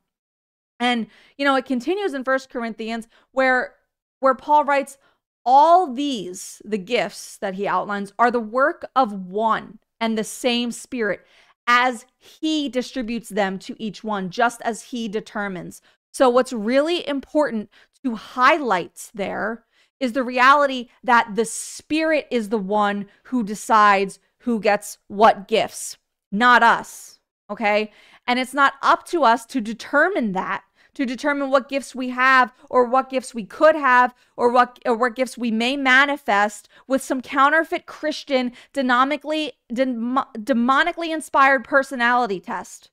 [0.80, 1.06] And,
[1.36, 3.74] you know, it continues in First Corinthians where
[4.20, 4.98] where Paul writes,
[5.44, 10.72] all these, the gifts that he outlines, are the work of one and the same
[10.72, 11.24] Spirit
[11.66, 15.80] as he distributes them to each one, just as he determines.
[16.12, 17.70] So, what's really important
[18.04, 19.64] to highlight there
[20.00, 25.96] is the reality that the Spirit is the one who decides who gets what gifts,
[26.32, 27.20] not us.
[27.50, 27.92] Okay.
[28.26, 30.62] And it's not up to us to determine that,
[30.94, 34.96] to determine what gifts we have or what gifts we could have or what or
[34.96, 42.90] what gifts we may manifest with some counterfeit Christian demonically demonically inspired personality test.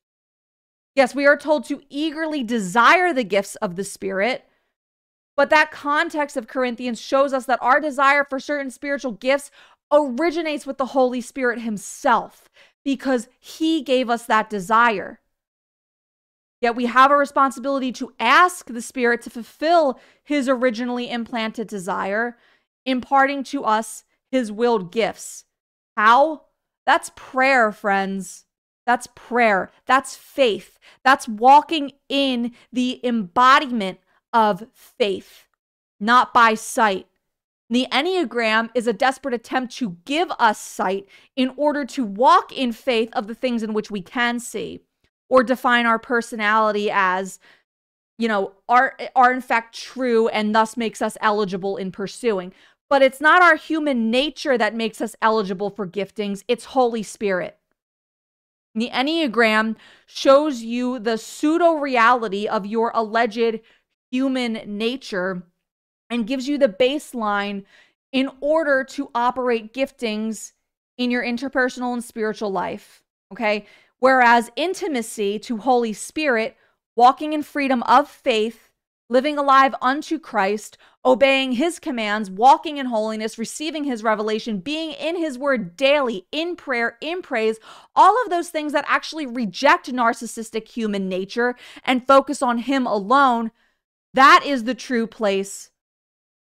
[0.95, 4.45] Yes, we are told to eagerly desire the gifts of the Spirit,
[5.35, 9.51] but that context of Corinthians shows us that our desire for certain spiritual gifts
[9.91, 12.49] originates with the Holy Spirit Himself
[12.85, 15.19] because He gave us that desire.
[16.65, 22.39] Yet we have a responsibility to ask the Spirit to fulfill His originally implanted desire,
[22.87, 25.45] imparting to us His willed gifts.
[25.95, 26.45] How?
[26.83, 28.45] That's prayer, friends.
[28.87, 29.69] That's prayer.
[29.85, 30.79] That's faith.
[31.03, 33.99] That's walking in the embodiment
[34.33, 35.47] of faith,
[35.99, 37.05] not by sight.
[37.69, 41.05] The Enneagram is a desperate attempt to give us sight
[41.35, 44.81] in order to walk in faith of the things in which we can see
[45.29, 47.39] or define our personality as
[48.17, 52.53] you know are are in fact true and thus makes us eligible in pursuing
[52.89, 57.57] but it's not our human nature that makes us eligible for giftings it's holy spirit
[58.75, 63.61] the enneagram shows you the pseudo reality of your alleged
[64.11, 65.43] human nature
[66.09, 67.63] and gives you the baseline
[68.11, 70.53] in order to operate giftings
[70.97, 73.03] in your interpersonal and spiritual life.
[73.31, 73.65] Okay.
[74.05, 76.55] Whereas intimacy to Holy Spirit,
[76.95, 78.69] walking in freedom of faith,
[79.09, 85.15] living alive unto Christ, obeying his commands, walking in holiness, receiving his revelation, being in
[85.15, 87.57] his word daily, in prayer, in praise,
[87.95, 93.49] all of those things that actually reject narcissistic human nature and focus on him alone
[94.13, 95.71] that is the true place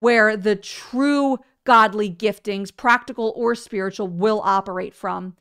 [0.00, 5.36] where the true godly giftings, practical or spiritual, will operate from.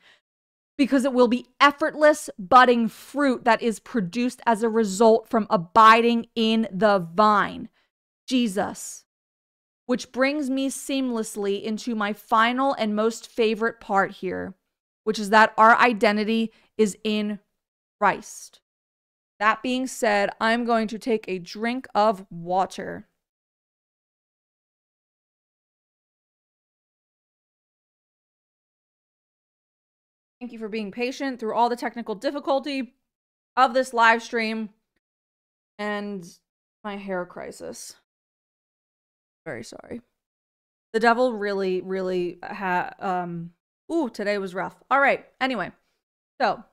[0.82, 6.26] Because it will be effortless, budding fruit that is produced as a result from abiding
[6.34, 7.70] in the vine,
[8.26, 9.06] Jesus.
[9.86, 14.56] Which brings me seamlessly into my final and most favorite part here,
[15.04, 17.38] which is that our identity is in
[18.00, 18.62] Christ.
[19.40, 23.08] That being said, I'm going to take a drink of water.
[30.42, 32.96] Thank you for being patient through all the technical difficulty
[33.56, 34.70] of this live stream
[35.78, 36.28] and
[36.84, 37.96] my hair crisis.
[39.46, 40.02] Very sorry.
[40.94, 43.52] The devil really, really had, um,
[43.94, 44.76] ooh, today was rough.
[44.90, 45.28] All right.
[45.40, 45.72] Anyway,
[46.42, 46.64] so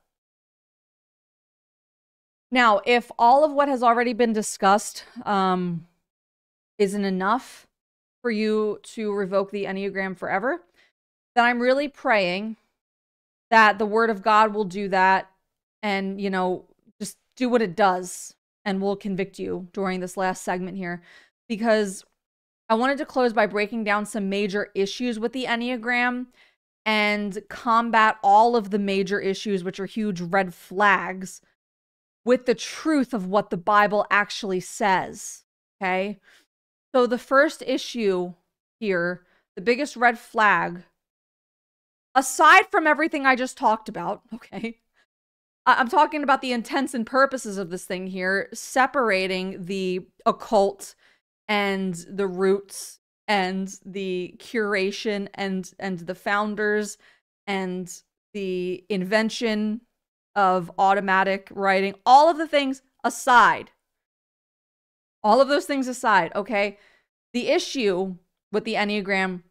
[2.49, 5.85] now, if all of what has already been discussed um,
[6.79, 7.67] isn't enough
[8.23, 10.63] for you to revoke the Enneagram forever,
[11.35, 12.57] then I'm really praying
[13.51, 15.29] that the Word of God will do that
[15.81, 16.65] and, you know,
[16.99, 18.35] just do what it does
[18.65, 21.01] and we'll convict you during this last segment here.
[21.47, 22.03] Because
[22.69, 26.27] I wanted to close by breaking down some major issues with the Enneagram
[26.85, 31.41] and combat all of the major issues, which are huge red flags,
[32.25, 35.43] with the truth of what the Bible actually says.
[35.81, 36.19] Okay.
[36.93, 38.33] So the first issue
[38.79, 39.23] here,
[39.55, 40.83] the biggest red flag,
[42.15, 44.79] aside from everything I just talked about, okay,
[45.65, 50.95] I'm talking about the intents and purposes of this thing here, separating the occult
[51.47, 56.97] and the roots and the curation and and the founders
[57.45, 58.01] and
[58.33, 59.81] the invention
[60.35, 63.71] of automatic writing, all of the things aside.
[65.21, 66.77] All of those things aside, okay?
[67.33, 68.15] The issue
[68.51, 69.43] with the Enneagram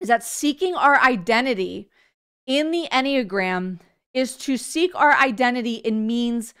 [0.00, 1.88] is that seeking our identity
[2.46, 3.80] in the Enneagram
[4.14, 6.54] is to seek our identity in means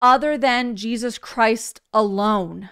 [0.00, 2.70] other than Jesus Christ alone.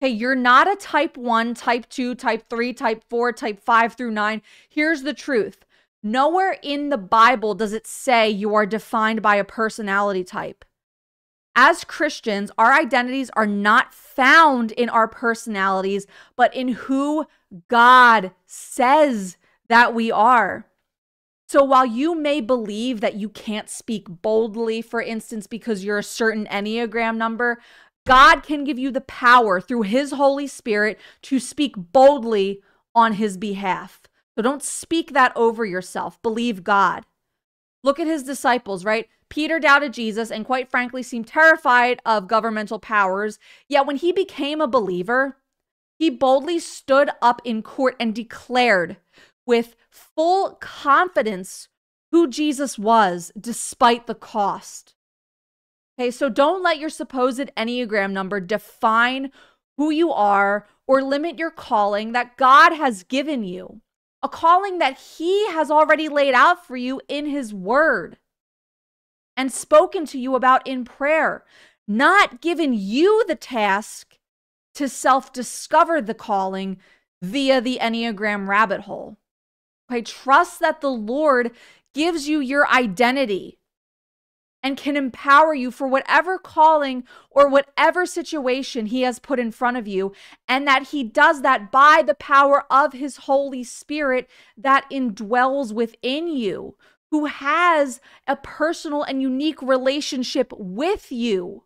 [0.00, 4.10] Hey, you're not a type 1, type 2, type 3, type 4, type 5 through
[4.10, 4.42] 9.
[4.68, 5.64] Here's the truth
[6.02, 10.64] nowhere in the Bible does it say you are defined by a personality type.
[11.56, 17.26] As Christians, our identities are not found in our personalities, but in who
[17.68, 19.36] God says
[19.68, 20.66] that we are.
[21.48, 26.02] So while you may believe that you can't speak boldly, for instance, because you're a
[26.02, 27.60] certain Enneagram number,
[28.06, 32.60] God can give you the power through His Holy Spirit to speak boldly
[32.94, 34.02] on His behalf.
[34.34, 36.20] So don't speak that over yourself.
[36.22, 37.04] Believe God.
[37.82, 39.08] Look at His disciples, right?
[39.28, 43.38] Peter doubted Jesus and, quite frankly, seemed terrified of governmental powers.
[43.68, 45.38] Yet when he became a believer,
[45.98, 48.96] he boldly stood up in court and declared
[49.46, 51.68] with full confidence
[52.10, 54.94] who Jesus was despite the cost.
[55.98, 59.30] Okay, so don't let your supposed Enneagram number define
[59.76, 63.80] who you are or limit your calling that God has given you,
[64.22, 68.18] a calling that He has already laid out for you in His Word
[69.36, 71.44] and spoken to you about in prayer,
[71.86, 74.13] not given you the task
[74.74, 76.78] to self discover the calling
[77.22, 79.18] via the Enneagram rabbit hole.
[79.90, 81.52] Okay, trust that the Lord
[81.94, 83.58] gives you your identity
[84.62, 89.76] and can empower you for whatever calling or whatever situation He has put in front
[89.76, 90.12] of you,
[90.48, 96.28] and that He does that by the power of His Holy Spirit that indwells within
[96.28, 96.76] you,
[97.10, 101.64] who has a personal and unique relationship with you,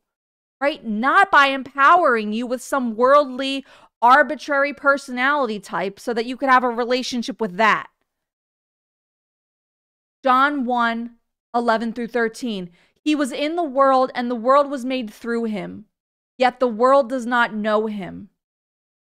[0.61, 0.85] right?
[0.85, 3.65] Not by empowering you with some worldly,
[4.01, 7.89] arbitrary personality type so that you could have a relationship with that.
[10.23, 11.11] John 1
[11.55, 12.71] 11 through 13.
[13.03, 15.87] He was in the world, and the world was made through him,
[16.37, 18.29] yet the world does not know him.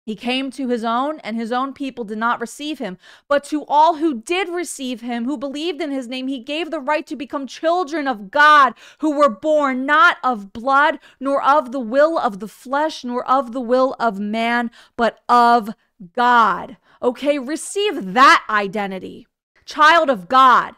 [0.10, 2.98] He came to his own, and his own people did not receive him.
[3.28, 6.80] But to all who did receive him, who believed in his name, he gave the
[6.80, 11.80] right to become children of God, who were born not of blood, nor of the
[11.80, 15.76] will of the flesh, nor of the will of man, but of
[16.16, 16.78] God.
[17.04, 19.28] Okay, receive that identity.
[19.64, 20.74] Child of God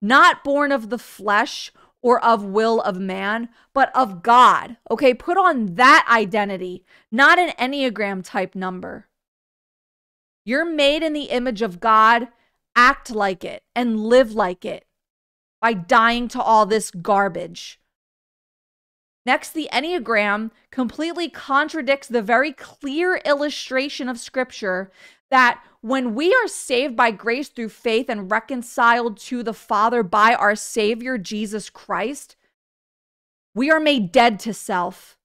[0.00, 1.72] not born of the flesh
[2.02, 4.76] or of will of man, but of God.
[4.90, 9.08] Okay, put on that identity, not an Enneagram type number.
[10.44, 12.28] You're made in the image of God.
[12.74, 14.86] Act like it and live like it
[15.60, 17.80] by dying to all this garbage.
[19.26, 24.90] Next, the Enneagram completely contradicts the very clear illustration of Scripture
[25.30, 30.34] that when we are saved by grace through faith and reconciled to the Father by
[30.34, 32.36] our Savior, Jesus Christ,
[33.54, 35.16] we are made dead to self.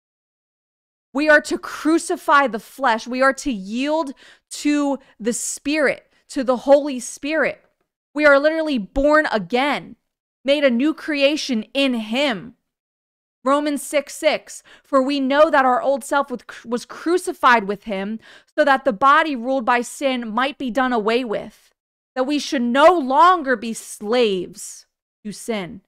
[1.14, 3.08] We are to crucify the flesh.
[3.08, 4.14] We are to yield
[4.52, 7.64] to the Spirit, to the Holy Spirit.
[8.14, 9.98] We are literally born again,
[10.44, 12.56] made a new creation in Him.
[13.46, 14.64] Romans 6 6.
[14.84, 16.32] For we know that our old self
[16.66, 18.20] was crucified with him,
[18.58, 21.72] so that the body ruled by sin might be done away with,
[22.16, 24.88] that we should no longer be slaves
[25.24, 25.82] to sin,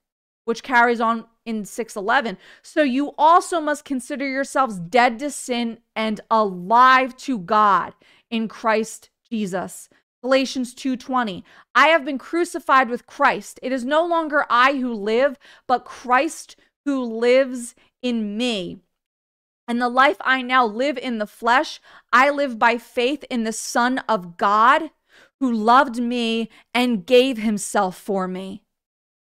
[0.46, 2.38] which carries on in 611.
[2.62, 7.94] So you also must consider yourselves dead to sin and alive to God
[8.30, 9.90] in Christ Jesus.
[10.22, 11.44] Galatians 2:20
[11.74, 13.60] I have been crucified with Christ.
[13.64, 16.56] It is no longer I who live, but Christ
[16.88, 18.80] who lives in me.
[19.68, 21.82] And the life I now live in the flesh,
[22.14, 24.92] I live by faith in the Son of God
[25.42, 28.64] who loved me and gave himself for me.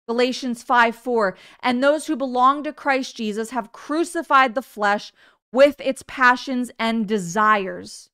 [0.07, 1.37] Galatians 5 4.
[1.61, 5.13] And those who belong to Christ Jesus have crucified the flesh
[5.51, 8.09] with its passions and desires.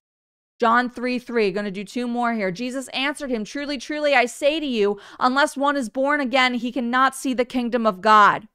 [0.59, 2.51] John 3 3, going to do two more here.
[2.51, 6.73] Jesus answered him, Truly, truly, I say to you, unless one is born again, he
[6.73, 8.49] cannot see the kingdom of God.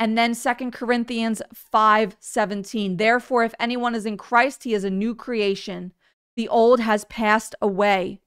[0.00, 2.96] And then Second Corinthians 5 17.
[2.96, 5.92] Therefore, if anyone is in Christ, he is a new creation.
[6.36, 8.20] The old has passed away.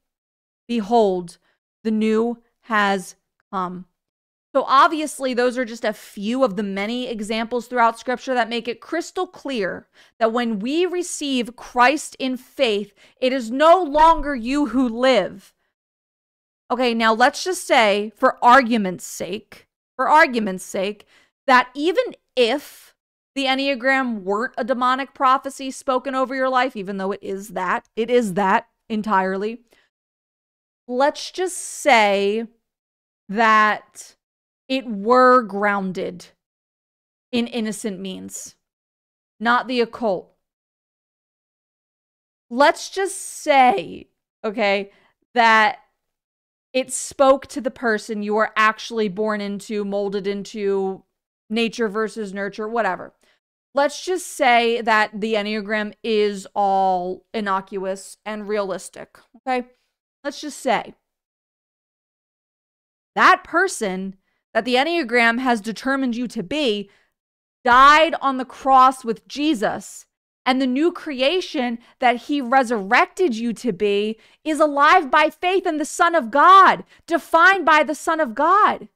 [0.68, 1.40] Behold,
[1.84, 3.16] the new has
[3.52, 3.86] come.
[4.54, 8.68] So, obviously, those are just a few of the many examples throughout scripture that make
[8.68, 9.88] it crystal clear
[10.20, 15.56] that when we receive Christ in faith, it is no longer you who live.
[16.70, 21.08] Okay, now let's just say, for argument's sake, for argument's sake,
[21.48, 22.04] that even
[22.36, 22.96] if
[23.36, 27.88] the Enneagram weren't a demonic prophecy spoken over your life, even though it is that,
[27.96, 29.62] it is that entirely.
[30.88, 32.46] Let's just say
[33.30, 34.16] that
[34.68, 36.28] it were grounded
[37.32, 38.56] in innocent means,
[39.40, 40.30] not the occult.
[42.50, 44.10] Let's just say,
[44.44, 44.92] okay,
[45.34, 45.80] that
[46.74, 51.04] it spoke to the person you were actually born into, molded into,
[51.50, 53.14] nature versus nurture, whatever.
[53.76, 59.68] Let's just say that the Enneagram is all innocuous and realistic, okay?
[60.24, 60.94] Let's just say
[63.16, 64.16] that person
[64.54, 66.90] that the Enneagram has determined you to be
[67.64, 70.06] died on the cross with Jesus.
[70.46, 75.78] And the new creation that he resurrected you to be is alive by faith in
[75.78, 78.90] the Son of God, defined by the Son of God.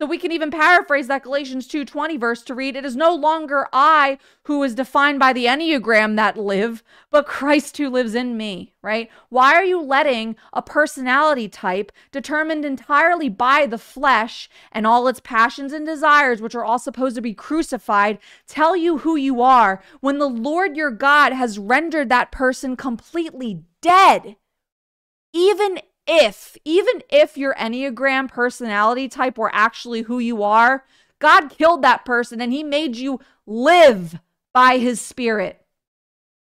[0.00, 3.68] So we can even paraphrase that Galatians 2:20 verse to read, "It is no longer
[3.72, 8.74] I who is defined by the enneagram that live, but Christ who lives in me,"
[8.82, 9.08] right?
[9.28, 15.20] Why are you letting a personality type determined entirely by the flesh and all its
[15.20, 18.18] passions and desires, which are all supposed to be crucified,
[18.48, 23.62] tell you who you are when the Lord your God has rendered that person completely
[23.80, 24.36] dead?
[25.32, 30.84] Even if, even if your Enneagram personality type were actually who you are,
[31.18, 34.18] God killed that person and he made you live
[34.52, 35.64] by his spirit.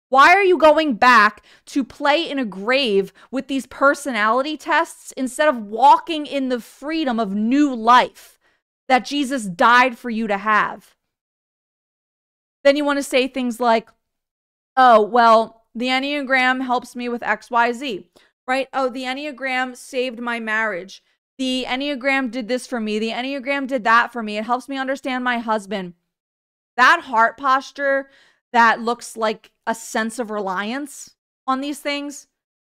[0.08, 5.48] Why are you going back to play in a grave with these personality tests instead
[5.48, 8.38] of walking in the freedom of new life
[8.88, 10.96] that Jesus died for you to have?
[12.62, 13.88] Then you want to say things like,
[14.76, 18.04] oh, well, the Enneagram helps me with XYZ
[18.52, 18.68] right?
[18.74, 21.02] Oh, the Enneagram saved my marriage.
[21.38, 22.98] The Enneagram did this for me.
[22.98, 24.36] The Enneagram did that for me.
[24.36, 25.94] It helps me understand my husband.
[26.76, 28.10] That heart posture
[28.52, 31.14] that looks like a sense of reliance
[31.46, 32.26] on these things,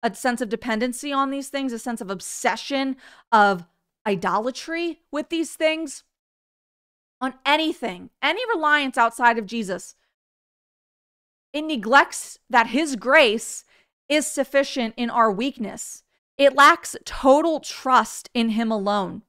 [0.02, 2.96] a sense of dependency on these things, a sense of obsession,
[3.30, 3.64] of
[4.04, 6.02] idolatry with these things,
[7.20, 9.94] on anything, any reliance outside of Jesus.
[11.52, 13.64] It neglects that his grace
[14.08, 16.02] is sufficient in our weakness.
[16.36, 19.22] It lacks total trust in Him alone.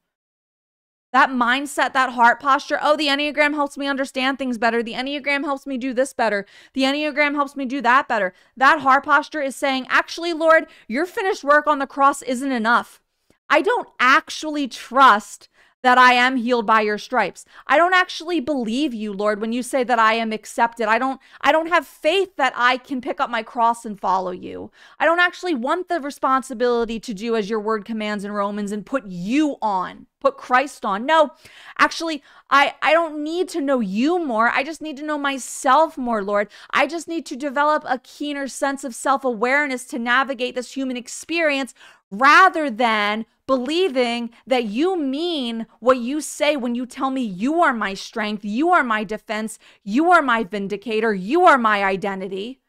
[1.12, 4.84] That mindset, that heart posture, oh, the Enneagram helps me understand things better.
[4.84, 6.46] The Enneagram helps me do this better.
[6.74, 8.32] The Enneagram helps me do that better.
[8.56, 13.02] That heart posture is saying, actually, Lord, your finished work on the cross isn't enough.
[13.50, 15.50] I don't actually trust
[15.82, 17.46] that I am healed by your stripes.
[17.68, 20.88] I don't actually believe you, Lord, when you say that I am accepted.
[20.88, 24.32] I don't I don't have faith that I can pick up my cross and follow
[24.32, 24.72] you.
[25.00, 28.86] I don't actually want the responsibility to do as your word commands in Romans and
[28.86, 31.06] put you on, put Christ on.
[31.06, 31.32] No,
[31.78, 34.50] actually, I I don't need to know you more.
[34.50, 36.50] I just need to know myself more, Lord.
[36.72, 41.74] I just need to develop a keener sense of self-awareness to navigate this human experience
[42.12, 47.74] rather than believing that you mean what you say when you tell me you are
[47.74, 52.60] my strength, you are my defense, you are my vindicator, you are my identity.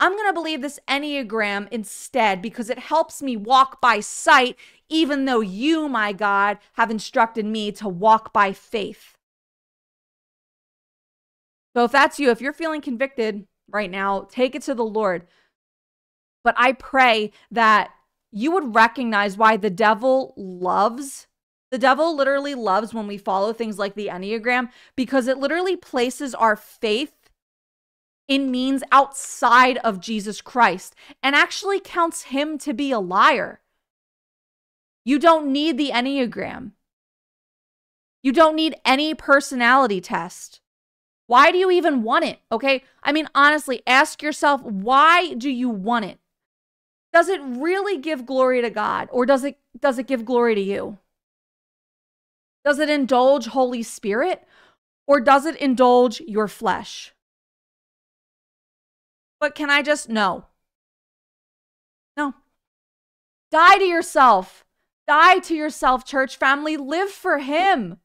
[0.00, 4.56] I'm going to believe this Enneagram instead because it helps me walk by sight,
[4.88, 9.18] even though you, my God, have instructed me to walk by faith.
[11.76, 15.26] So if that's you, if you're feeling convicted right now, take it to the Lord.
[16.42, 17.90] But I pray that
[18.32, 21.26] you would recognize why the devil loves
[21.70, 26.34] the devil literally loves when we follow things like the Enneagram because it literally places
[26.34, 27.12] our faith
[28.28, 33.60] in means outside of Jesus Christ and actually counts him to be a liar.
[35.04, 36.72] You don't need the Enneagram.
[38.22, 40.60] You don't need any personality test.
[41.26, 42.38] Why do you even want it?
[42.50, 42.84] Okay.
[43.02, 46.18] I mean, honestly, ask yourself, why do you want it?
[47.16, 50.60] Does it really give glory to God or does it does it give glory to
[50.60, 50.98] you?
[52.62, 54.46] Does it indulge Holy Spirit
[55.06, 57.14] or does it indulge your flesh?
[59.40, 60.44] But can I just know?
[62.18, 62.34] No.
[63.50, 64.66] Die to yourself.
[65.08, 66.76] Die to yourself, church family.
[66.76, 67.96] Live for Him.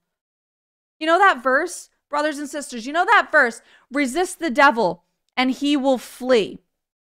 [1.02, 2.88] You know that verse, brothers and sisters?
[2.88, 3.62] You know that verse?
[3.92, 5.04] Resist the devil
[5.36, 6.61] and he will flee.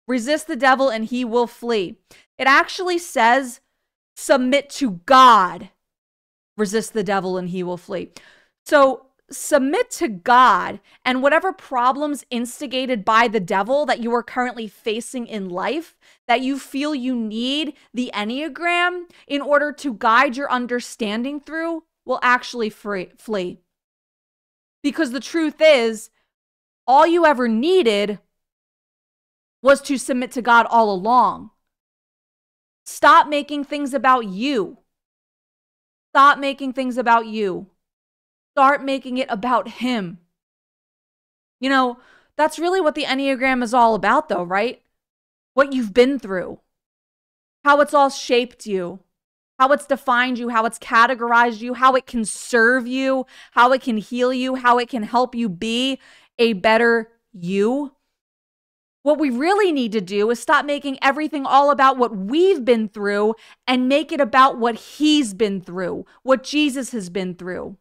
[0.09, 1.99] Resist the devil and he will flee.
[2.39, 3.61] It actually says,
[4.17, 5.69] submit to God.
[6.57, 8.11] Resist the devil and he will flee.
[8.65, 14.67] So submit to God and whatever problems instigated by the devil that you are currently
[14.67, 20.51] facing in life, that you feel you need the Enneagram in order to guide your
[20.51, 23.59] understanding through, will actually free, flee.
[24.83, 26.09] Because the truth is,
[26.87, 28.19] all you ever needed
[29.63, 31.51] was to submit to God all along.
[32.85, 34.79] Stop making things about you.
[36.13, 37.67] Stop making things about you.
[38.55, 40.19] Start making it about Him.
[41.61, 41.99] You know,
[42.37, 44.83] that's really what the Enneagram is all about, though, right?
[45.55, 46.61] What you've been through,
[47.65, 49.01] how it's all shaped you,
[49.59, 53.83] how it's defined you, how it's categorized you, how it can serve you, how it
[53.83, 55.99] can heal you, how it can help you be
[56.39, 57.93] a better you.
[59.03, 62.89] What we really need to do is stop making everything all about what we've been
[62.89, 63.35] through
[63.66, 67.77] and make it about what he's been through, what Jesus has been through.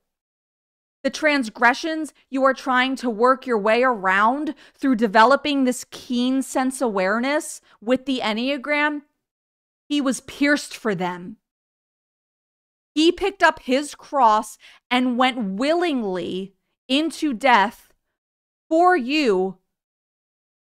[1.03, 6.81] The transgressions you are trying to work your way around through developing this keen sense
[6.81, 9.03] awareness with the Enneagram,
[9.87, 11.37] he was pierced for them.
[12.93, 14.57] He picked up his cross
[14.91, 16.55] and went willingly
[16.87, 17.93] into death
[18.69, 19.59] for you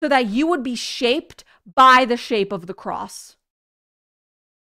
[0.03, 1.45] so that you would be shaped
[1.75, 3.37] by the shape of the cross.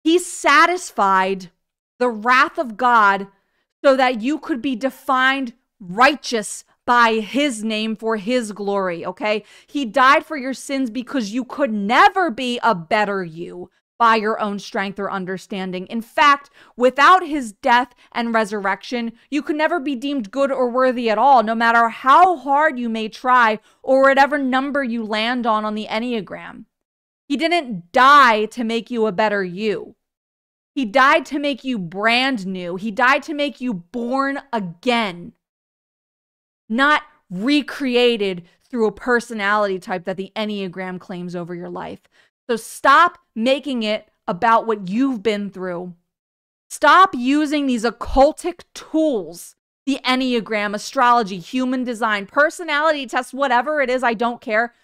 [0.03, 1.51] He satisfied
[1.99, 3.29] the wrath of God
[3.85, 9.45] so that you could be defined righteous by his name for his glory, okay?
[9.67, 14.41] He died for your sins because you could never be a better you by your
[14.41, 15.87] own strength or understanding.
[15.87, 21.09] In fact, without his death and resurrection, you could never be deemed good or worthy
[21.11, 25.65] at all, no matter how hard you may try or whatever number you land on
[25.65, 26.65] on the Enneagram.
[27.29, 29.97] He didn't die to make you a better you.
[30.75, 32.77] He died to make you brand new.
[32.77, 35.33] He died to make you born again,
[36.69, 42.01] not recreated through a personality type that the Enneagram claims over your life.
[42.49, 45.95] So stop making it about what you've been through.
[46.69, 49.57] Stop using these occultic tools
[49.87, 54.75] the Enneagram, astrology, human design, personality tests, whatever it is, I don't care.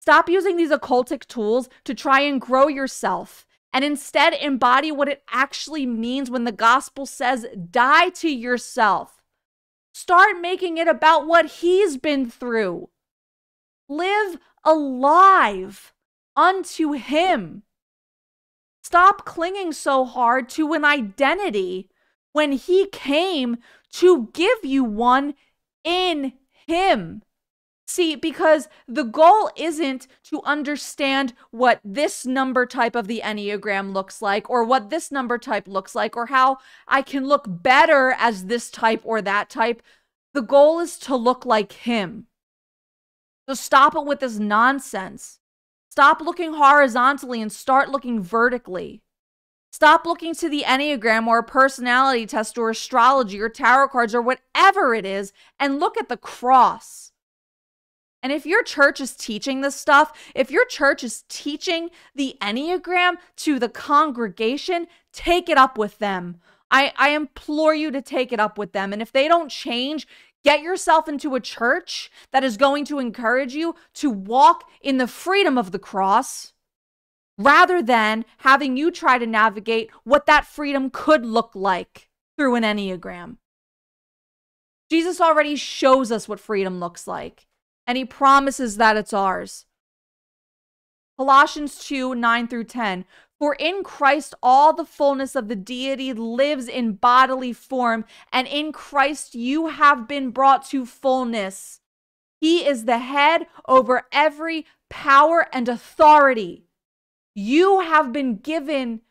[0.00, 5.24] Stop using these occultic tools to try and grow yourself and instead embody what it
[5.32, 9.20] actually means when the gospel says, die to yourself.
[9.92, 12.88] Start making it about what he's been through.
[13.88, 15.92] Live alive
[16.36, 17.62] unto Him.
[18.82, 21.88] Stop clinging so hard to an identity
[22.32, 23.56] when He came
[23.92, 25.34] to give you one
[25.82, 26.34] in
[26.66, 27.22] Him.
[27.88, 34.20] See, because the goal isn't to understand what this number type of the Enneagram looks
[34.20, 36.58] like, or what this number type looks like, or how
[36.88, 39.82] I can look better as this type or that type.
[40.34, 42.26] The goal is to look like Him.
[43.48, 45.38] So stop it with this nonsense.
[45.96, 49.00] Stop looking horizontally and start looking vertically.
[49.72, 54.20] Stop looking to the Enneagram or a personality test or astrology or tarot cards or
[54.20, 57.12] whatever it is and look at the cross.
[58.22, 63.14] And if your church is teaching this stuff, if your church is teaching the Enneagram
[63.36, 66.42] to the congregation, take it up with them.
[66.70, 68.92] I, I implore you to take it up with them.
[68.92, 70.06] And if they don't change,
[70.46, 75.08] Get yourself into a church that is going to encourage you to walk in the
[75.08, 76.52] freedom of the cross
[77.36, 82.08] rather than having you try to navigate what that freedom could look like
[82.38, 83.38] through an Enneagram.
[84.88, 87.48] Jesus already shows us what freedom looks like,
[87.84, 89.66] and he promises that it's ours.
[91.18, 93.04] Colossians 2 9 through 10.
[93.38, 98.72] For in Christ all the fullness of the deity lives in bodily form, and in
[98.72, 101.80] Christ you have been brought to fullness.
[102.40, 106.64] He is the head over every power and authority.
[107.34, 109.02] You have been given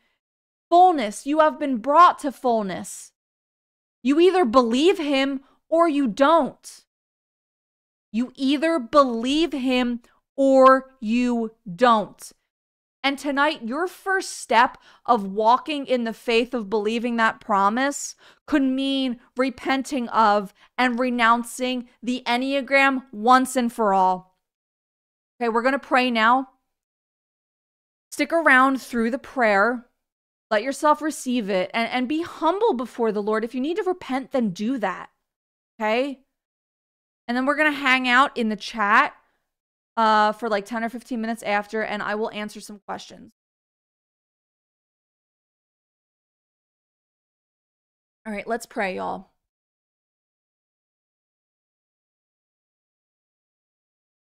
[0.68, 3.12] fullness, you have been brought to fullness.
[4.02, 6.84] You either believe him or you don't.
[8.12, 10.00] You either believe him
[10.36, 12.32] or you don't.
[13.06, 18.16] And tonight, your first step of walking in the faith of believing that promise
[18.48, 24.36] could mean repenting of and renouncing the Enneagram once and for all.
[25.40, 26.48] Okay, we're going to pray now.
[28.10, 29.86] stick around through the prayer.
[30.50, 33.44] Let yourself receive it and, and be humble before the Lord.
[33.44, 35.10] If you need to repent, then do that.
[35.78, 36.22] Okay?
[37.28, 39.14] And then we're going to hang out in the chat
[39.96, 43.32] uh, for like 10 or 15 minutes after, and I will answer some questions.
[48.26, 49.30] All right, let's pray, y'all.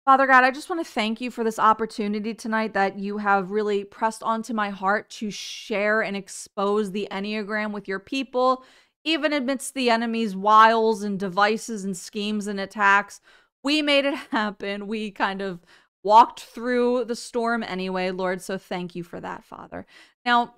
[0.07, 3.51] Father God, I just want to thank you for this opportunity tonight that you have
[3.51, 8.63] really pressed onto my heart to share and expose the Enneagram with your people,
[9.03, 13.21] even amidst the enemy's wiles and devices and schemes and attacks.
[13.67, 14.87] We made it happen.
[14.87, 15.59] We kind of
[16.05, 18.41] walked through the storm anyway, Lord.
[18.41, 19.87] So thank you for that, Father.
[20.25, 20.55] Now,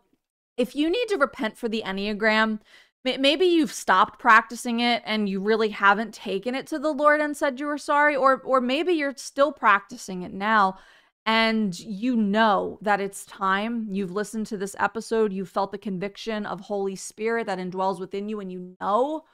[0.58, 2.60] if you need to repent for the Enneagram,
[3.04, 7.34] maybe you've stopped practicing it and you really haven't taken it to the Lord and
[7.34, 10.76] said you were sorry or or maybe you're still practicing it now
[11.24, 13.86] and you know that it's time.
[13.90, 18.28] You've listened to this episode, you felt the conviction of Holy Spirit that indwells within
[18.28, 19.24] you and you know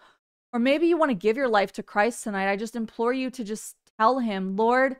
[0.54, 2.50] or maybe you want to give your life to Christ tonight.
[2.50, 4.96] I just implore you to just tell him, "Lord,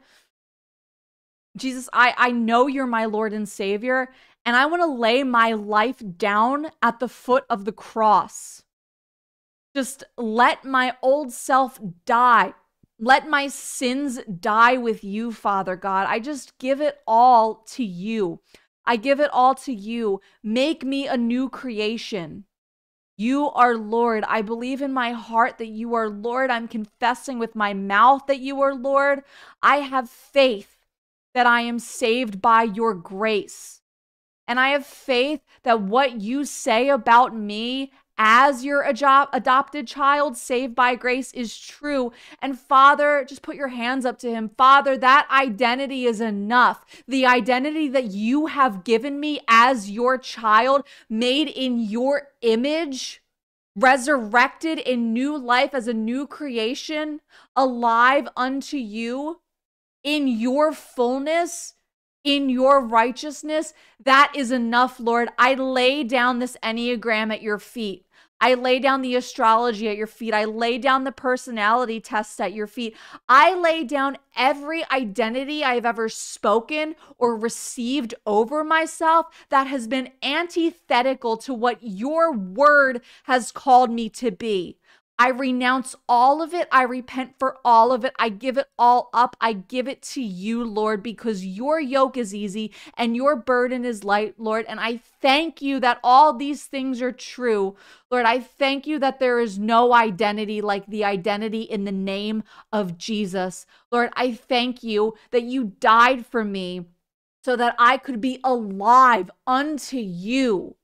[1.57, 4.13] Jesus, I I know you're my Lord and Savior
[4.45, 8.63] and I want to lay my life down at the foot of the cross.
[9.75, 12.55] Just let my old self die.
[12.99, 16.07] Let my sins die with you, Father God.
[16.09, 18.41] I just give it all to you.
[18.87, 20.21] I give it all to you.
[20.43, 22.45] Make me a new creation.
[23.16, 24.24] You are Lord.
[24.27, 26.51] I believe in my heart that you are Lord.
[26.51, 29.23] I'm confessing with my mouth that you are Lord.
[29.62, 30.77] I have faith
[31.32, 33.81] that I am saved by your grace.
[34.47, 40.36] And I have faith that what you say about me as your ado- adopted child
[40.36, 42.12] saved by grace is true.
[42.41, 44.51] And Father, just put your hands up to him.
[44.57, 46.85] Father, that identity is enough.
[47.09, 53.23] The identity that you have given me as your child, made in your image,
[53.77, 57.20] resurrected in new life as a new creation,
[57.57, 59.41] alive unto you
[60.05, 61.74] in your fullness
[62.25, 65.29] in your righteousness, that is enough, Lord.
[65.39, 68.07] I lay down this Enneagram at your feet.
[68.41, 70.35] I lay down the astrology at your feet.
[70.35, 72.97] I lay down the personality tests at your feet.
[73.29, 80.11] I lay down every identity I've ever spoken or received over myself that has been
[80.23, 84.79] antithetical to what your word has called me to be.
[85.16, 86.66] I renounce all of it.
[86.73, 88.12] I repent for all of it.
[88.19, 89.36] I give it all up.
[89.41, 94.03] I give it to you, Lord, because your yoke is easy and your burden is
[94.03, 94.66] light, Lord.
[94.69, 97.77] And I thank you that all these things are true.
[98.11, 102.43] Lord, I thank you that there is no identity like the identity in the name
[102.73, 103.66] of Jesus.
[103.93, 106.86] Lord, I thank you that you died for me
[107.45, 110.77] so that I could be alive unto you.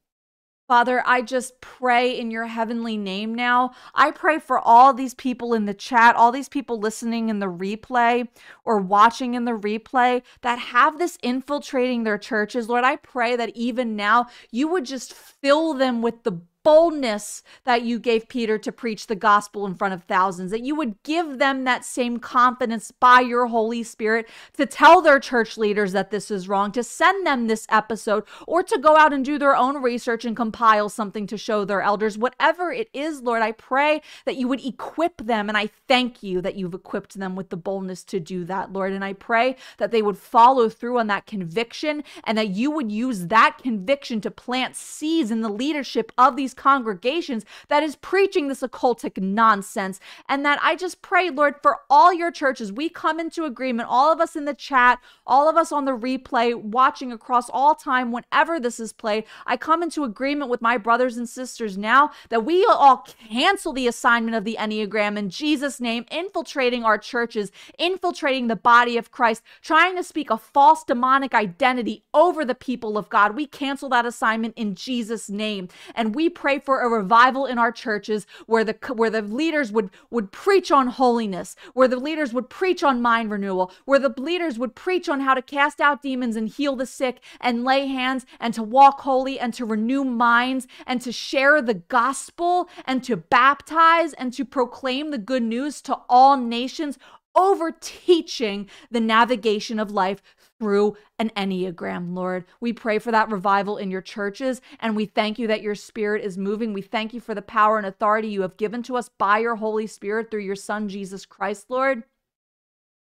[0.70, 3.72] Father, I just pray in your heavenly name now.
[3.92, 7.46] I pray for all these people in the chat, all these people listening in the
[7.46, 8.28] replay
[8.64, 12.68] or watching in the replay that have this infiltrating their churches.
[12.68, 16.40] Lord, I pray that even now you would just fill them with the
[16.70, 20.76] boldness that you gave Peter to preach the gospel in front of thousands, that you
[20.76, 25.90] would give them that same confidence by your Holy Spirit to tell their church leaders
[25.90, 29.36] that this is wrong, to send them this episode, or to go out and do
[29.36, 32.16] their own research and compile something to show their elders.
[32.16, 35.48] Whatever it is, Lord, I pray that you would equip them.
[35.48, 38.92] And I thank you that you've equipped them with the boldness to do that, Lord.
[38.92, 42.92] And I pray that they would follow through on that conviction and that you would
[42.92, 48.48] use that conviction to plant seeds in the leadership of these congregations that is preaching
[48.48, 49.98] this occultic nonsense.
[50.28, 54.12] And that I just pray, Lord, for all your churches, we come into agreement, all
[54.12, 58.12] of us in the chat, all of us on the replay, watching across all time,
[58.12, 59.24] whenever this is played.
[59.46, 63.88] I come into agreement with my brothers and sisters now that we all cancel the
[63.88, 69.42] assignment of the Enneagram in Jesus' name, infiltrating our churches, infiltrating the body of Christ,
[69.62, 73.34] trying to speak a false demonic identity over the people of God.
[73.34, 75.68] We cancel that assignment in Jesus' name.
[75.94, 79.90] And we pray for a revival in our churches where the where the leaders would
[80.08, 84.58] would preach on holiness, where the leaders would preach on mind renewal, where the leaders
[84.58, 88.24] would preach on how to cast out demons and heal the sick and lay hands
[88.40, 93.18] and to walk holy and to renew minds and to share the gospel and to
[93.18, 96.98] baptize and to proclaim the good news to all nations
[97.34, 100.22] over teaching the navigation of life
[100.60, 102.44] through an Enneagram, Lord.
[102.60, 106.22] We pray for that revival in your churches, and we thank you that your spirit
[106.22, 106.72] is moving.
[106.72, 109.56] We thank you for the power and authority you have given to us by your
[109.56, 112.04] Holy Spirit through your Son, Jesus Christ, Lord.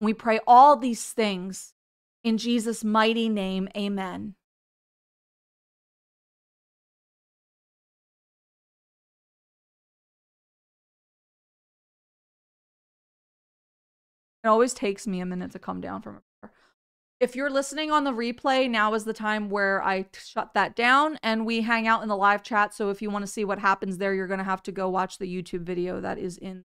[0.02, 1.74] We pray all these things
[2.24, 3.68] in Jesus' mighty name.
[3.78, 4.36] Amen.
[14.42, 16.29] It always takes me a minute to come down from it.
[17.20, 21.20] If you're listening on the replay, now is the time where I shut that down
[21.22, 22.74] and we hang out in the live chat.
[22.74, 24.88] So if you want to see what happens there, you're going to have to go
[24.88, 26.64] watch the YouTube video that is in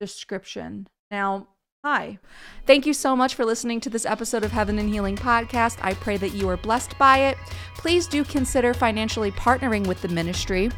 [0.00, 0.88] description.
[1.10, 1.48] Now,
[1.84, 2.18] Hi.
[2.64, 5.76] Thank you so much for listening to this episode of Heaven and Healing Podcast.
[5.82, 7.36] I pray that you are blessed by it.
[7.76, 10.70] Please do consider financially partnering with the ministry.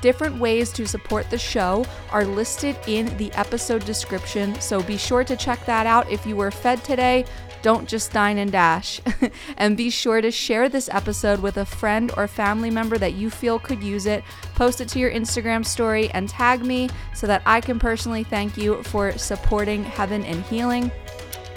[0.00, 5.22] Different ways to support the show are listed in the episode description, so be sure
[5.22, 7.26] to check that out if you were fed today.
[7.64, 9.00] Don't just dine and dash.
[9.56, 13.30] and be sure to share this episode with a friend or family member that you
[13.30, 14.22] feel could use it.
[14.54, 18.58] Post it to your Instagram story and tag me so that I can personally thank
[18.58, 20.92] you for supporting Heaven and Healing.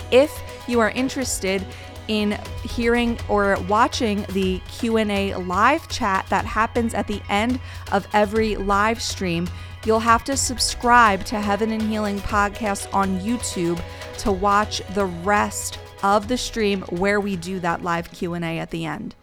[0.09, 0.31] If
[0.65, 1.67] you are interested
[2.07, 7.59] in hearing or watching the Q&A live chat that happens at the end
[7.91, 9.45] of every live stream,
[9.83, 13.83] you'll have to subscribe to Heaven and Healing podcast on YouTube
[14.19, 15.79] to watch the rest
[16.15, 19.13] of the stream where we do that live Q&A at the end.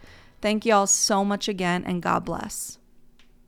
[0.43, 2.79] Thank you all so much again and God bless.